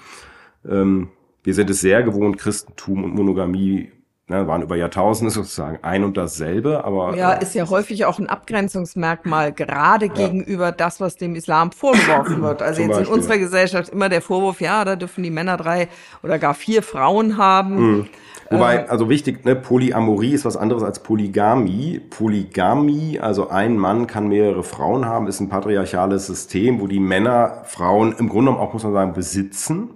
[0.68, 1.10] Ähm,
[1.44, 3.92] wir sind es sehr gewohnt, Christentum und Monogamie
[4.28, 7.16] ne, waren über Jahrtausende sozusagen ein und dasselbe, aber.
[7.16, 10.12] Ja, äh, ist ja häufig auch ein Abgrenzungsmerkmal, gerade ja.
[10.12, 12.62] gegenüber das, was dem Islam vorgeworfen wird.
[12.62, 13.06] Also jetzt Beispiel.
[13.06, 15.88] in unserer Gesellschaft immer der Vorwurf, ja, da dürfen die Männer drei
[16.22, 17.76] oder gar vier Frauen haben.
[17.76, 18.06] Mhm.
[18.50, 21.98] Wobei, äh, also wichtig, ne, Polyamorie ist was anderes als Polygamie.
[21.98, 27.62] Polygamie, also ein Mann kann mehrere Frauen haben, ist ein patriarchales System, wo die Männer
[27.64, 29.90] Frauen im Grunde genommen auch, muss man sagen, besitzen.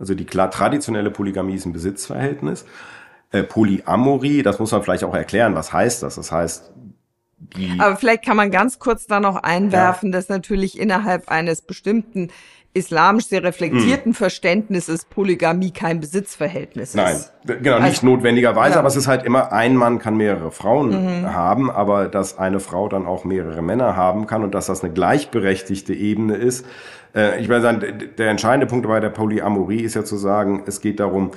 [0.00, 2.64] Also die klar traditionelle Polygamie ist ein Besitzverhältnis.
[3.30, 5.54] Äh, Polyamorie, das muss man vielleicht auch erklären.
[5.54, 6.16] Was heißt das?
[6.16, 6.72] Das heißt,
[7.56, 10.18] die Aber vielleicht kann man ganz kurz da noch einwerfen, ja.
[10.18, 12.30] dass natürlich innerhalb eines bestimmten
[12.72, 14.14] islamisch sehr reflektierten hm.
[14.14, 17.32] Verständnisses Polygamie kein Besitzverhältnis Nein, ist.
[17.44, 18.78] genau, also, nicht notwendigerweise, ja.
[18.78, 21.34] aber es ist halt immer, ein Mann kann mehrere Frauen mhm.
[21.34, 24.92] haben, aber dass eine Frau dann auch mehrere Männer haben kann und dass das eine
[24.92, 26.64] gleichberechtigte Ebene ist,
[27.14, 30.80] äh, ich würde sagen, der entscheidende Punkt bei der Polyamorie ist ja zu sagen, es
[30.80, 31.32] geht darum,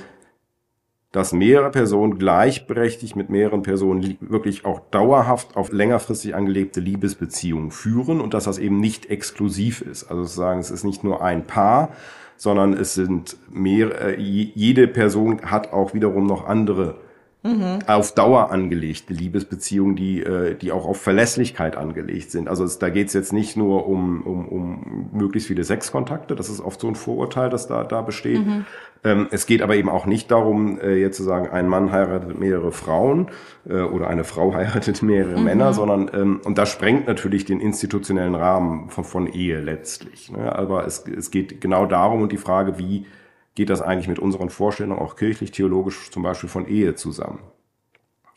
[1.14, 8.20] dass mehrere Personen gleichberechtigt mit mehreren Personen wirklich auch dauerhaft auf längerfristig angelebte Liebesbeziehungen führen
[8.20, 10.10] und dass das eben nicht exklusiv ist.
[10.10, 11.90] Also sagen, es ist nicht nur ein Paar,
[12.36, 16.96] sondern es sind mehr, äh, jede Person hat auch wiederum noch andere
[17.44, 17.78] mhm.
[17.86, 22.48] auf Dauer angelegte Liebesbeziehungen, die, äh, die auch auf Verlässlichkeit angelegt sind.
[22.48, 26.48] Also es, da geht es jetzt nicht nur um, um, um möglichst viele Sexkontakte, das
[26.48, 28.44] ist oft so ein Vorurteil, das da, da besteht.
[28.44, 28.64] Mhm.
[29.04, 32.38] Ähm, es geht aber eben auch nicht darum, äh, jetzt zu sagen, ein Mann heiratet
[32.38, 33.28] mehrere Frauen
[33.68, 35.44] äh, oder eine Frau heiratet mehrere mhm.
[35.44, 40.32] Männer, sondern, ähm, und das sprengt natürlich den institutionellen Rahmen von, von Ehe letztlich.
[40.32, 40.50] Ne?
[40.56, 43.04] Aber es, es geht genau darum und die Frage, wie
[43.54, 47.40] geht das eigentlich mit unseren Vorstellungen, auch kirchlich, theologisch zum Beispiel von Ehe zusammen?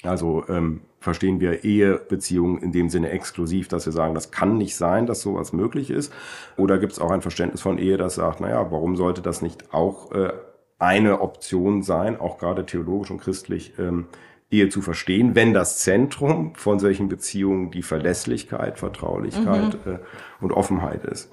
[0.03, 4.75] Also ähm, verstehen wir Ehebeziehungen in dem Sinne exklusiv, dass wir sagen, das kann nicht
[4.75, 6.13] sein, dass sowas möglich ist?
[6.55, 9.73] Oder gibt es auch ein Verständnis von Ehe, das sagt, naja, warum sollte das nicht
[9.73, 10.33] auch äh,
[10.79, 14.07] eine Option sein, auch gerade theologisch und christlich, ähm,
[14.49, 19.93] Ehe zu verstehen, wenn das Zentrum von solchen Beziehungen die Verlässlichkeit, Vertraulichkeit mhm.
[19.93, 19.99] äh,
[20.39, 21.31] und Offenheit ist.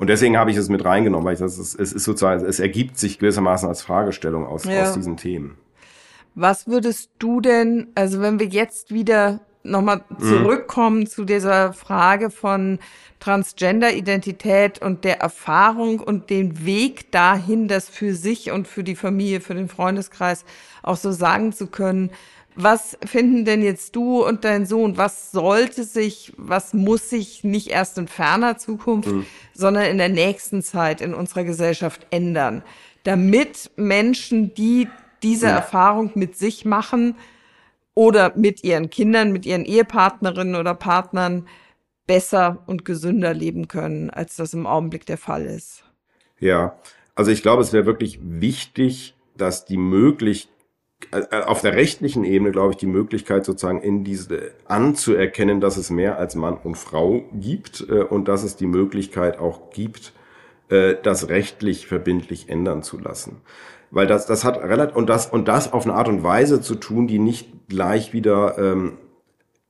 [0.00, 2.58] Und deswegen habe ich es mit reingenommen, weil ich das ist, es ist sozusagen, es
[2.58, 4.84] ergibt sich gewissermaßen als Fragestellung aus, ja.
[4.84, 5.58] aus diesen Themen.
[6.34, 10.22] Was würdest du denn, also wenn wir jetzt wieder nochmal mhm.
[10.22, 11.06] zurückkommen mhm.
[11.06, 12.78] zu dieser Frage von
[13.18, 19.42] Transgender-Identität und der Erfahrung und den Weg dahin, das für sich und für die Familie,
[19.42, 20.46] für den Freundeskreis
[20.82, 22.10] auch so sagen zu können.
[22.56, 24.96] Was finden denn jetzt du und dein Sohn?
[24.96, 29.26] Was sollte sich, was muss sich nicht erst in ferner Zukunft, mhm.
[29.54, 32.62] sondern in der nächsten Zeit in unserer Gesellschaft ändern,
[33.04, 34.88] damit Menschen, die
[35.22, 35.56] diese ja.
[35.56, 37.14] Erfahrung mit sich machen
[37.94, 41.46] oder mit ihren Kindern, mit ihren Ehepartnerinnen oder Partnern
[42.06, 45.84] besser und gesünder leben können, als das im Augenblick der Fall ist.
[46.38, 46.78] Ja,
[47.14, 50.54] also ich glaube, es wäre wirklich wichtig, dass die Möglichkeit,
[51.46, 56.18] auf der rechtlichen Ebene, glaube ich, die Möglichkeit sozusagen in diese anzuerkennen, dass es mehr
[56.18, 60.12] als Mann und Frau gibt äh, und dass es die Möglichkeit auch gibt,
[60.68, 63.40] äh, das rechtlich verbindlich ändern zu lassen
[63.90, 66.76] weil das, das hat relativ, und das, und das auf eine Art und Weise zu
[66.76, 68.98] tun, die nicht gleich wieder, ähm,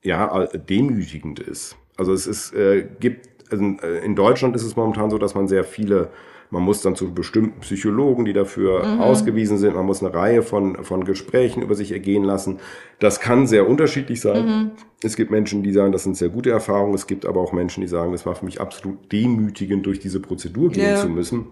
[0.03, 1.75] ja, demütigend ist.
[1.97, 5.63] Also es ist, äh, gibt, also in Deutschland ist es momentan so, dass man sehr
[5.63, 6.09] viele
[6.51, 8.99] man muss dann zu bestimmten Psychologen, die dafür mhm.
[8.99, 9.73] ausgewiesen sind.
[9.73, 12.59] Man muss eine Reihe von, von Gesprächen über sich ergehen lassen.
[12.99, 14.45] Das kann sehr unterschiedlich sein.
[14.45, 14.71] Mhm.
[15.01, 16.93] Es gibt Menschen, die sagen, das sind sehr gute Erfahrungen.
[16.93, 20.19] Es gibt aber auch Menschen, die sagen, es war für mich absolut demütigend, durch diese
[20.19, 21.01] Prozedur gehen yeah.
[21.01, 21.47] zu müssen.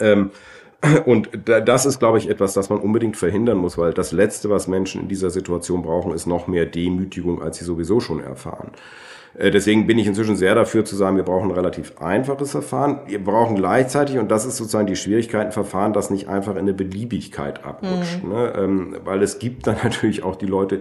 [0.00, 0.30] Ähm,
[1.06, 4.66] und das ist, glaube ich, etwas, das man unbedingt verhindern muss, weil das Letzte, was
[4.66, 8.72] Menschen in dieser Situation brauchen, ist noch mehr Demütigung, als sie sowieso schon erfahren.
[9.36, 13.00] Äh, deswegen bin ich inzwischen sehr dafür zu sagen, wir brauchen ein relativ einfaches Verfahren.
[13.06, 16.60] Wir brauchen gleichzeitig, und das ist sozusagen die Schwierigkeit, ein Verfahren, das nicht einfach in
[16.60, 18.22] eine Beliebigkeit abrutscht.
[18.22, 18.30] Mhm.
[18.30, 18.52] Ne?
[18.56, 20.80] Ähm, weil es gibt dann natürlich auch die Leute,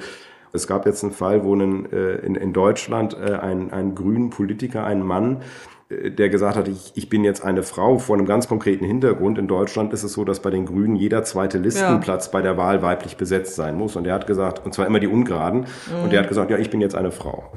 [0.56, 4.30] es gab jetzt einen Fall, wo einen, äh, in, in Deutschland äh, ein, ein grünen
[4.30, 5.42] Politiker, ein Mann,
[5.90, 9.38] der gesagt hat, ich, ich bin jetzt eine Frau vor einem ganz konkreten Hintergrund.
[9.38, 12.32] In Deutschland ist es so, dass bei den Grünen jeder zweite Listenplatz ja.
[12.32, 13.96] bei der Wahl weiblich besetzt sein muss.
[13.96, 16.04] Und er hat gesagt, und zwar immer die Ungeraden, mhm.
[16.04, 17.52] und er hat gesagt, ja, ich bin jetzt eine Frau.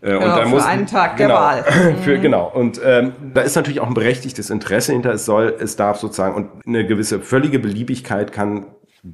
[0.00, 1.64] Äh, genau, und da für muss, einen Tag der genau, Wahl.
[2.04, 2.22] Für, mhm.
[2.22, 2.50] Genau.
[2.54, 5.12] Und ähm, da ist natürlich auch ein berechtigtes Interesse hinter.
[5.12, 8.66] Es soll, es darf sozusagen und eine gewisse völlige Beliebigkeit kann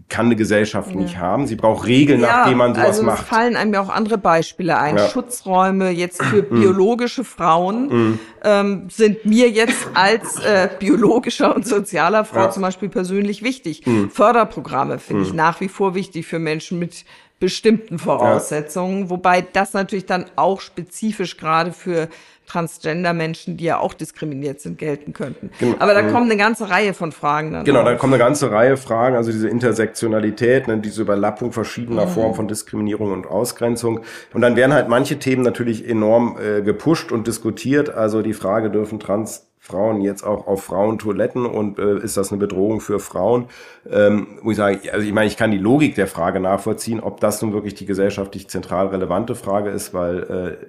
[0.08, 0.96] kann eine Gesellschaft ja.
[0.96, 1.46] nicht haben.
[1.46, 3.22] Sie braucht Regeln, ja, nach denen man sowas also macht.
[3.22, 4.96] Es fallen einem ja auch andere Beispiele ein.
[4.96, 5.08] Ja.
[5.08, 6.60] Schutzräume jetzt für mm.
[6.60, 8.18] biologische Frauen mm.
[8.44, 13.86] ähm, sind mir jetzt als äh, biologischer und sozialer Frau zum Beispiel persönlich wichtig.
[13.86, 14.08] Mm.
[14.08, 17.04] Förderprogramme finde ich nach wie vor wichtig für Menschen mit
[17.44, 22.08] bestimmten Voraussetzungen, wobei das natürlich dann auch spezifisch gerade für
[22.46, 25.50] Transgender-Menschen, die ja auch diskriminiert sind, gelten könnten.
[25.58, 25.76] Genau.
[25.78, 26.12] Aber da mhm.
[26.12, 27.64] kommen eine ganze Reihe von Fragen dann.
[27.64, 27.84] Genau, auf.
[27.84, 32.10] da kommt eine ganze Reihe Fragen, also diese Intersektionalität, ne, diese Überlappung verschiedener mhm.
[32.10, 34.00] Formen von Diskriminierung und Ausgrenzung.
[34.32, 37.90] Und dann werden halt manche Themen natürlich enorm äh, gepusht und diskutiert.
[37.90, 42.38] Also die Frage, dürfen Trans Frauen jetzt auch auf Frauentoiletten und äh, ist das eine
[42.38, 43.46] Bedrohung für Frauen?
[43.90, 47.18] Ähm, wo ich sage, also ich meine, ich kann die Logik der Frage nachvollziehen, ob
[47.20, 50.66] das nun wirklich die gesellschaftlich zentral relevante Frage ist, weil äh,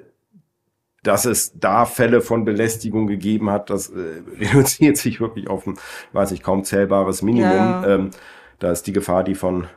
[1.03, 5.77] dass es da Fälle von Belästigung gegeben hat, das äh, reduziert sich wirklich auf ein,
[6.13, 7.51] weiß ich, kaum zählbares Minimum.
[7.51, 7.95] Ja.
[7.95, 8.11] Ähm,
[8.59, 9.67] da ist die Gefahr, die von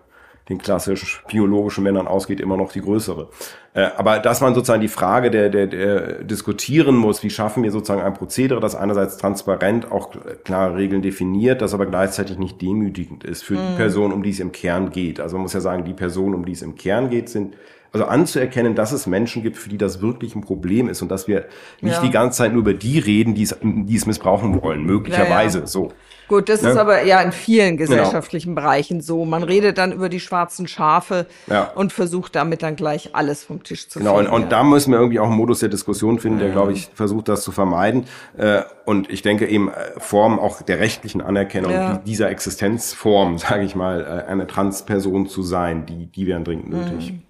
[0.48, 3.28] den klassisch biologischen Männern ausgeht, immer noch die größere.
[3.74, 7.70] Äh, aber dass man sozusagen die Frage der, der, der diskutieren muss, wie schaffen wir
[7.70, 10.10] sozusagen ein Prozedere, das einerseits transparent auch
[10.44, 13.68] klare Regeln definiert, das aber gleichzeitig nicht demütigend ist für mhm.
[13.70, 15.20] die Person, um die es im Kern geht.
[15.20, 17.54] Also man muss ja sagen, die Personen, um die es im Kern geht, sind
[17.92, 21.28] also anzuerkennen, dass es Menschen gibt, für die das wirklich ein Problem ist und dass
[21.28, 21.46] wir
[21.80, 22.02] nicht ja.
[22.02, 25.64] die ganze Zeit nur über die reden, die es, die es missbrauchen wollen, möglicherweise ja,
[25.64, 25.66] ja.
[25.66, 25.92] so.
[26.28, 26.70] Gut, das ne?
[26.70, 27.90] ist aber ja in vielen genau.
[27.90, 28.60] gesellschaftlichen genau.
[28.60, 29.24] Bereichen so.
[29.24, 31.26] Man redet dann über die schwarzen Schafe
[31.74, 34.18] und versucht damit dann gleich alles vom Tisch zu genau.
[34.18, 36.72] Genau, und, und da müssen wir irgendwie auch einen Modus der Diskussion finden, der, glaube
[36.72, 38.04] ich, versucht, das zu vermeiden.
[38.36, 43.74] Äh, und ich denke eben äh, Form auch der rechtlichen Anerkennung dieser Existenzform, sage ich
[43.74, 47.12] mal, äh, eine Transperson zu sein, die, die wären dringend nötig.
[47.12, 47.22] Mhm.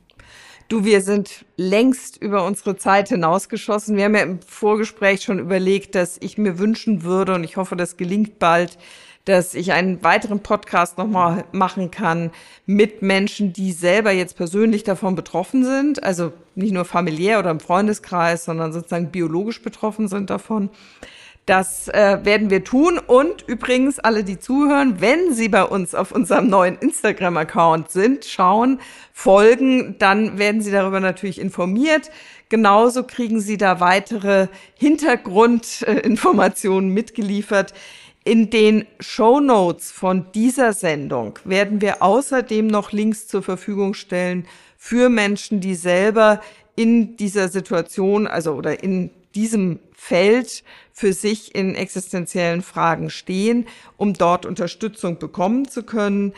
[0.69, 3.97] Du, wir sind längst über unsere Zeit hinausgeschossen.
[3.97, 7.75] Wir haben ja im Vorgespräch schon überlegt, dass ich mir wünschen würde, und ich hoffe,
[7.75, 8.77] das gelingt bald,
[9.25, 12.33] dass ich einen weiteren Podcast nochmal machen kann
[12.67, 16.03] mit Menschen, die selber jetzt persönlich davon betroffen sind.
[16.03, 20.69] Also nicht nur familiär oder im Freundeskreis, sondern sozusagen biologisch betroffen sind davon
[21.49, 22.99] Das äh, werden wir tun.
[22.99, 28.83] Und übrigens, alle, die zuhören, wenn Sie bei uns auf unserem neuen Instagram-Account sind, schauen,
[29.15, 32.11] folgen, dann werden Sie darüber natürlich informiert.
[32.51, 37.73] Genauso kriegen Sie da weitere Hintergrundinformationen mitgeliefert.
[38.25, 44.47] In den Show Notes von dieser Sendung werden wir außerdem noch Links zur Verfügung stellen
[44.77, 46.43] für Menschen, die selber
[46.77, 54.15] in dieser Situation, also oder in diesem Feld für sich in existenziellen Fragen stehen, um
[54.15, 56.35] dort Unterstützung bekommen zu können.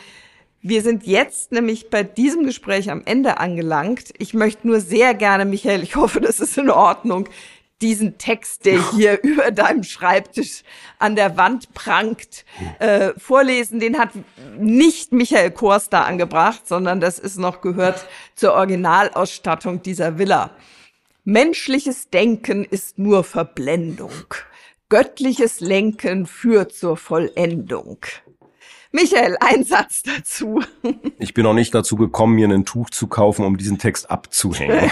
[0.61, 4.13] Wir sind jetzt nämlich bei diesem Gespräch am Ende angelangt.
[4.17, 7.29] Ich möchte nur sehr gerne, Michael, ich hoffe, das ist in Ordnung,
[7.81, 10.63] diesen Text, der hier über deinem Schreibtisch
[10.97, 12.45] an der Wand prangt,
[12.79, 13.79] äh, vorlesen.
[13.79, 14.09] Den hat
[14.57, 20.49] nicht Michael Kors da angebracht, sondern das ist noch gehört zur Originalausstattung dieser Villa.
[21.23, 24.11] Menschliches Denken ist nur Verblendung.
[24.89, 27.99] Göttliches Lenken führt zur Vollendung.
[28.91, 30.61] Michael, ein Satz dazu.
[31.19, 34.89] Ich bin noch nicht dazu gekommen, mir ein Tuch zu kaufen, um diesen Text abzuhängen.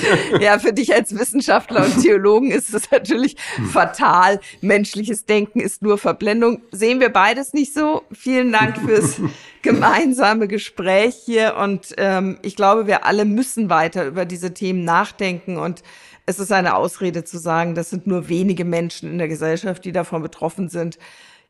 [0.40, 3.36] ja, für dich als Wissenschaftler und Theologen ist es natürlich
[3.72, 4.40] fatal.
[4.60, 6.60] Menschliches Denken ist nur Verblendung.
[6.70, 8.02] Sehen wir beides nicht so.
[8.12, 9.16] Vielen Dank fürs
[9.62, 11.56] gemeinsame Gespräch hier.
[11.56, 15.82] Und ähm, ich glaube, wir alle müssen weiter über diese Themen nachdenken und
[16.26, 19.92] es ist eine Ausrede zu sagen, das sind nur wenige Menschen in der Gesellschaft, die
[19.92, 20.98] davon betroffen sind.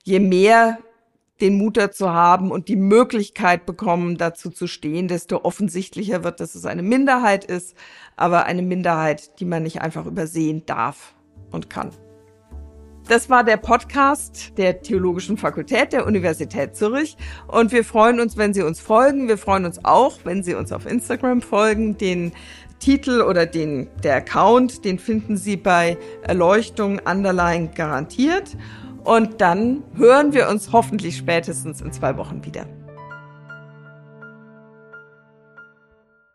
[0.05, 0.79] Je mehr
[1.41, 6.55] den Mut dazu haben und die Möglichkeit bekommen, dazu zu stehen, desto offensichtlicher wird, dass
[6.55, 7.75] es eine Minderheit ist,
[8.17, 11.15] aber eine Minderheit, die man nicht einfach übersehen darf
[11.51, 11.91] und kann.
[13.07, 17.19] Das war der Podcast der Theologischen Fakultät der Universität Zürich
[17.49, 19.29] und wir freuen uns, wenn Sie uns folgen.
[19.29, 21.99] Wir freuen uns auch, wenn Sie uns auf Instagram folgen.
[21.99, 22.33] Den
[22.79, 28.57] Titel oder den, der Account, den finden Sie bei Erleuchtung Underline garantiert.
[29.05, 32.67] Und dann hören wir uns hoffentlich spätestens in zwei Wochen wieder.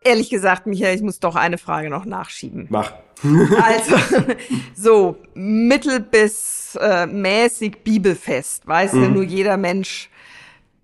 [0.01, 2.67] Ehrlich gesagt, Michael, ich muss doch eine Frage noch nachschieben.
[2.69, 2.93] Mach.
[3.61, 3.97] Also,
[4.75, 9.03] so mittel bis äh, mäßig bibelfest weiß mhm.
[9.03, 10.09] ja nur jeder Mensch,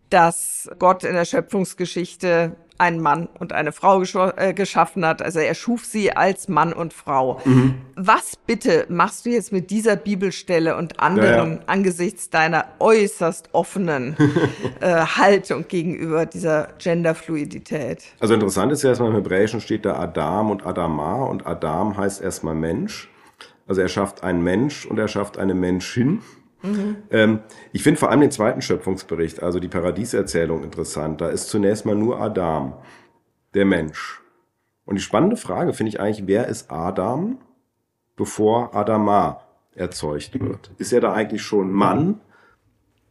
[0.09, 5.21] dass Gott in der Schöpfungsgeschichte einen Mann und eine Frau äh, geschaffen hat.
[5.21, 7.39] Also er schuf sie als Mann und Frau.
[7.45, 7.75] Mhm.
[7.95, 11.63] Was bitte machst du jetzt mit dieser Bibelstelle und anderen ja, ja.
[11.67, 14.17] angesichts deiner äußerst offenen
[14.81, 18.03] äh, Haltung gegenüber dieser Genderfluidität?
[18.19, 22.21] Also interessant ist ja erstmal im Hebräischen steht da Adam und Adama und Adam heißt
[22.21, 23.09] erstmal Mensch.
[23.67, 26.21] Also er schafft einen Mensch und er schafft eine Menschin.
[26.65, 26.95] Mhm.
[27.11, 27.39] Ähm,
[27.71, 31.21] ich finde vor allem den zweiten Schöpfungsbericht, also die Paradieserzählung, interessant.
[31.21, 32.73] Da ist zunächst mal nur Adam,
[33.53, 34.21] der Mensch.
[34.85, 37.39] Und die spannende Frage finde ich eigentlich, wer ist Adam,
[38.15, 39.41] bevor Adama
[39.73, 40.71] erzeugt wird?
[40.77, 42.21] Ist er da eigentlich schon Mann?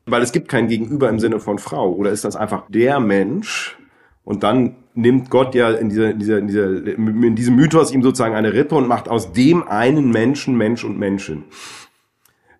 [0.06, 1.92] Weil es gibt kein Gegenüber im Sinne von Frau.
[1.92, 3.78] Oder ist das einfach der Mensch?
[4.22, 8.02] Und dann nimmt Gott ja in, dieser, in, dieser, in, dieser, in diesem Mythos ihm
[8.02, 11.44] sozusagen eine Rippe und macht aus dem einen Menschen Mensch und Menschen.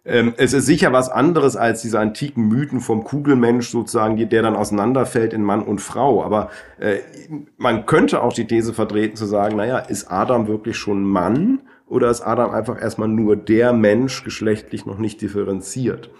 [0.05, 4.57] Ähm, es ist sicher was anderes als diese antiken Mythen vom Kugelmensch sozusagen, der dann
[4.57, 6.23] auseinanderfällt in Mann und Frau.
[6.23, 6.99] Aber äh,
[7.57, 12.11] man könnte auch die These vertreten zu sagen, naja, ist Adam wirklich schon Mann oder
[12.11, 16.11] ist Adam einfach erstmal nur der Mensch, geschlechtlich noch nicht differenziert?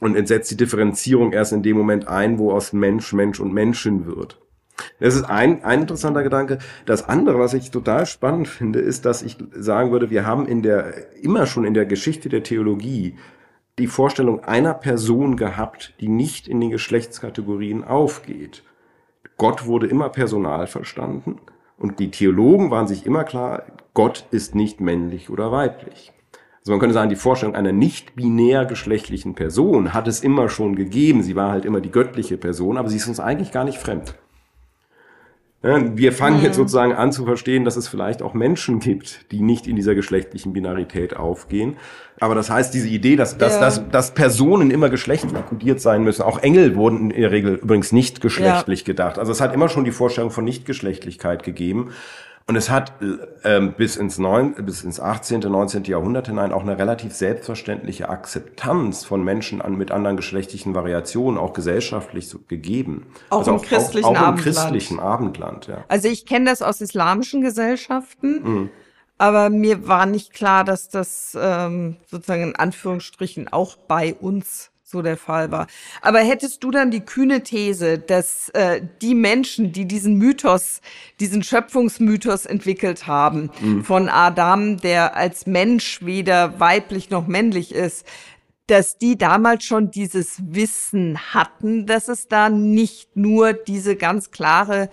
[0.00, 4.06] Und entsetzt die Differenzierung erst in dem Moment ein, wo aus Mensch Mensch und Menschen
[4.06, 4.40] wird.
[4.98, 6.58] Das ist ein, ein interessanter Gedanke.
[6.86, 10.62] Das andere, was ich total spannend finde, ist, dass ich sagen würde, wir haben in
[10.62, 13.16] der, immer schon in der Geschichte der Theologie
[13.78, 18.62] die Vorstellung einer Person gehabt, die nicht in den Geschlechtskategorien aufgeht.
[19.36, 21.38] Gott wurde immer personal verstanden
[21.78, 23.62] und die Theologen waren sich immer klar,
[23.94, 26.12] Gott ist nicht männlich oder weiblich.
[26.60, 30.76] Also man könnte sagen, die Vorstellung einer nicht binär geschlechtlichen Person hat es immer schon
[30.76, 31.22] gegeben.
[31.22, 34.14] Sie war halt immer die göttliche Person, aber sie ist uns eigentlich gar nicht fremd.
[35.62, 36.44] Wir fangen mhm.
[36.44, 39.94] jetzt sozusagen an zu verstehen, dass es vielleicht auch Menschen gibt, die nicht in dieser
[39.94, 41.76] geschlechtlichen Binarität aufgehen.
[42.18, 43.60] Aber das heißt, diese Idee, dass, dass, ja.
[43.60, 47.92] dass, dass Personen immer geschlechtlich kodiert sein müssen, auch Engel wurden in der Regel übrigens
[47.92, 48.86] nicht geschlechtlich ja.
[48.86, 49.18] gedacht.
[49.18, 51.90] Also es hat immer schon die Vorstellung von Nichtgeschlechtlichkeit gegeben.
[52.50, 52.94] Und es hat
[53.44, 55.84] ähm, bis, ins neun, bis ins 18., 19.
[55.84, 61.52] Jahrhundert hinein auch eine relativ selbstverständliche Akzeptanz von Menschen an, mit anderen geschlechtlichen Variationen, auch
[61.52, 63.06] gesellschaftlich so, gegeben.
[63.28, 64.38] Auch also im auch, christlichen auch, auch Abendland.
[64.38, 65.84] Im christlichen Abendland ja.
[65.86, 68.42] Also ich kenne das aus islamischen Gesellschaften.
[68.42, 68.70] Mhm.
[69.16, 75.02] Aber mir war nicht klar, dass das ähm, sozusagen in Anführungsstrichen auch bei uns so
[75.02, 75.66] der Fall war.
[76.02, 80.80] Aber hättest du dann die kühne These, dass äh, die Menschen, die diesen Mythos,
[81.20, 83.84] diesen Schöpfungsmythos entwickelt haben, mhm.
[83.84, 88.04] von Adam, der als Mensch weder weiblich noch männlich ist,
[88.66, 94.90] dass die damals schon dieses Wissen hatten, dass es da nicht nur diese ganz klare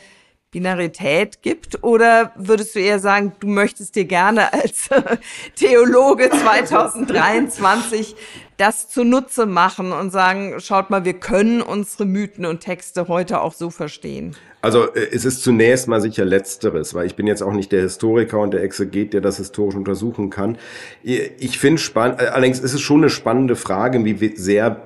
[0.57, 1.83] Binarität gibt?
[1.83, 4.89] Oder würdest du eher sagen, du möchtest dir gerne als
[5.55, 8.15] Theologe 2023
[8.57, 13.53] das zunutze machen und sagen, schaut mal, wir können unsere Mythen und Texte heute auch
[13.53, 14.35] so verstehen?
[14.63, 17.81] Also äh, es ist zunächst mal sicher letzteres, weil ich bin jetzt auch nicht der
[17.81, 20.57] Historiker und der Exeget, der das historisch untersuchen kann.
[21.03, 24.81] Ich finde spannend, äh, allerdings ist es schon eine spannende Frage, wie sehr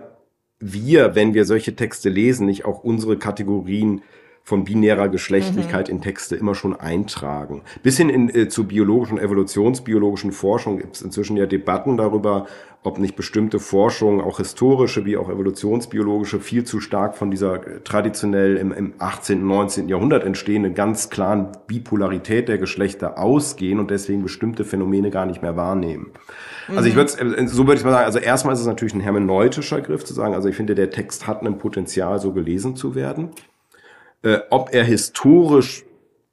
[0.60, 4.02] wir, wenn wir solche Texte lesen, nicht auch unsere Kategorien
[4.44, 5.96] von binärer Geschlechtlichkeit mhm.
[5.96, 7.62] in Texte immer schon eintragen.
[7.84, 12.48] Bis hin in, äh, zu biologischen, evolutionsbiologischen Forschung gibt es inzwischen ja Debatten darüber,
[12.84, 17.80] ob nicht bestimmte Forschung, auch historische wie auch evolutionsbiologische, viel zu stark von dieser äh,
[17.82, 19.88] traditionell im, im 18., 19.
[19.88, 25.56] Jahrhundert entstehenden ganz klaren Bipolarität der Geschlechter ausgehen und deswegen bestimmte Phänomene gar nicht mehr
[25.56, 26.12] wahrnehmen.
[26.68, 26.78] Mhm.
[26.78, 27.00] Also ich mhm.
[27.00, 30.04] würde äh, so würde ich mal sagen, also erstmal ist es natürlich ein hermeneutischer Griff
[30.04, 33.30] zu sagen, also ich finde, der Text hat ein Potenzial, so gelesen zu werden
[34.24, 35.86] äh, ob er historisch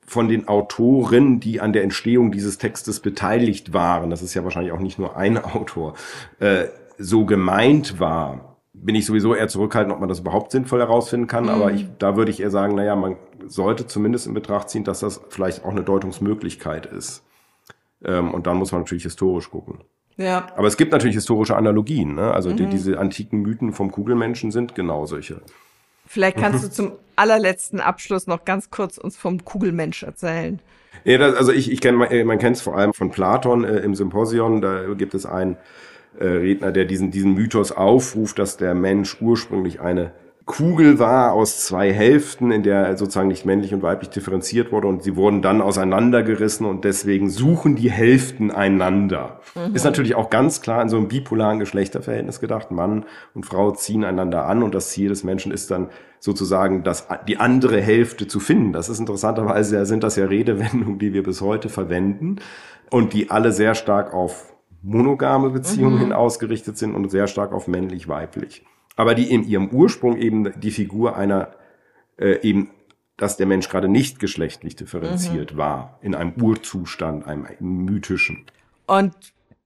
[0.07, 4.72] von den Autoren, die an der Entstehung dieses Textes beteiligt waren, das ist ja wahrscheinlich
[4.72, 5.95] auch nicht nur ein Autor,
[6.41, 6.66] äh,
[6.99, 11.45] so gemeint war, bin ich sowieso eher zurückhaltend, ob man das überhaupt sinnvoll herausfinden kann.
[11.45, 11.51] Mhm.
[11.51, 13.16] Aber ich, da würde ich eher sagen, naja, man
[13.47, 17.24] sollte zumindest in Betracht ziehen, dass das vielleicht auch eine Deutungsmöglichkeit ist.
[18.05, 19.80] Ähm, und dann muss man natürlich historisch gucken.
[20.16, 20.47] Ja.
[20.57, 22.14] Aber es gibt natürlich historische Analogien.
[22.14, 22.32] Ne?
[22.32, 22.57] Also mhm.
[22.57, 25.43] die, diese antiken Mythen vom Kugelmenschen sind genau solche.
[26.09, 30.59] Vielleicht kannst du zum allerletzten Abschluss noch ganz kurz uns vom Kugelmensch erzählen.
[31.05, 33.79] Ja, das, also ich, ich kenne, man, man kennt es vor allem von Platon äh,
[33.81, 34.61] im Symposion.
[34.63, 35.57] Da gibt es einen
[36.19, 40.13] äh, Redner, der diesen, diesen Mythos aufruft, dass der Mensch ursprünglich eine
[40.49, 45.03] Kugel war aus zwei Hälften, in der sozusagen nicht männlich und weiblich differenziert wurde und
[45.03, 49.41] sie wurden dann auseinandergerissen und deswegen suchen die Hälften einander.
[49.55, 49.75] Mhm.
[49.75, 52.71] Ist natürlich auch ganz klar in so einem bipolaren Geschlechterverhältnis gedacht.
[52.71, 57.07] Mann und Frau ziehen einander an und das Ziel des Menschen ist dann sozusagen das,
[57.29, 58.73] die andere Hälfte zu finden.
[58.73, 62.37] Das ist interessanterweise, sind das ja Redewendungen, die wir bis heute verwenden
[62.91, 66.13] und die alle sehr stark auf monogame Beziehungen mhm.
[66.13, 68.65] ausgerichtet sind und sehr stark auf männlich-weiblich
[68.99, 71.53] aber die in ihrem Ursprung eben die Figur einer
[72.19, 72.71] äh, eben
[73.17, 75.59] dass der Mensch gerade nicht geschlechtlich differenziert mhm.
[75.59, 78.47] war, in einem Urzustand, einem mythischen.
[78.87, 79.13] Und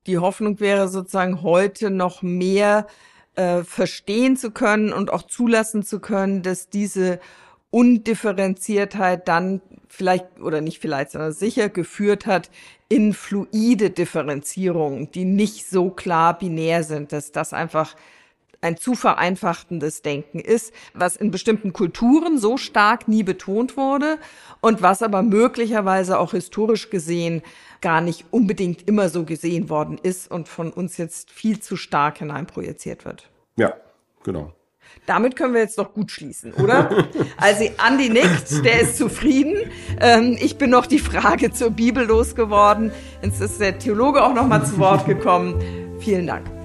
[0.07, 2.87] die Hoffnung wäre sozusagen heute noch mehr
[3.35, 7.21] äh, verstehen zu können und auch zulassen zu können, dass diese
[7.71, 12.51] Undifferenziertheit dann vielleicht oder nicht vielleicht, sondern sicher geführt hat
[12.89, 17.97] in fluide Differenzierungen, die nicht so klar binär sind, dass das einfach
[18.63, 24.19] ein zu vereinfachtendes Denken ist, was in bestimmten Kulturen so stark nie betont wurde
[24.61, 27.43] und was aber möglicherweise auch historisch gesehen
[27.81, 32.19] gar nicht unbedingt immer so gesehen worden ist und von uns jetzt viel zu stark
[32.19, 33.29] hineinprojiziert wird.
[33.57, 33.75] Ja,
[34.23, 34.53] genau.
[35.07, 37.07] Damit können wir jetzt doch gut schließen, oder?
[37.37, 39.57] Also Andi nickt, der ist zufrieden.
[40.01, 42.93] Ähm, ich bin noch die Frage zur Bibel losgeworden.
[43.21, 45.99] Jetzt ist der Theologe auch noch mal zu Wort gekommen.
[45.99, 46.62] Vielen Dank.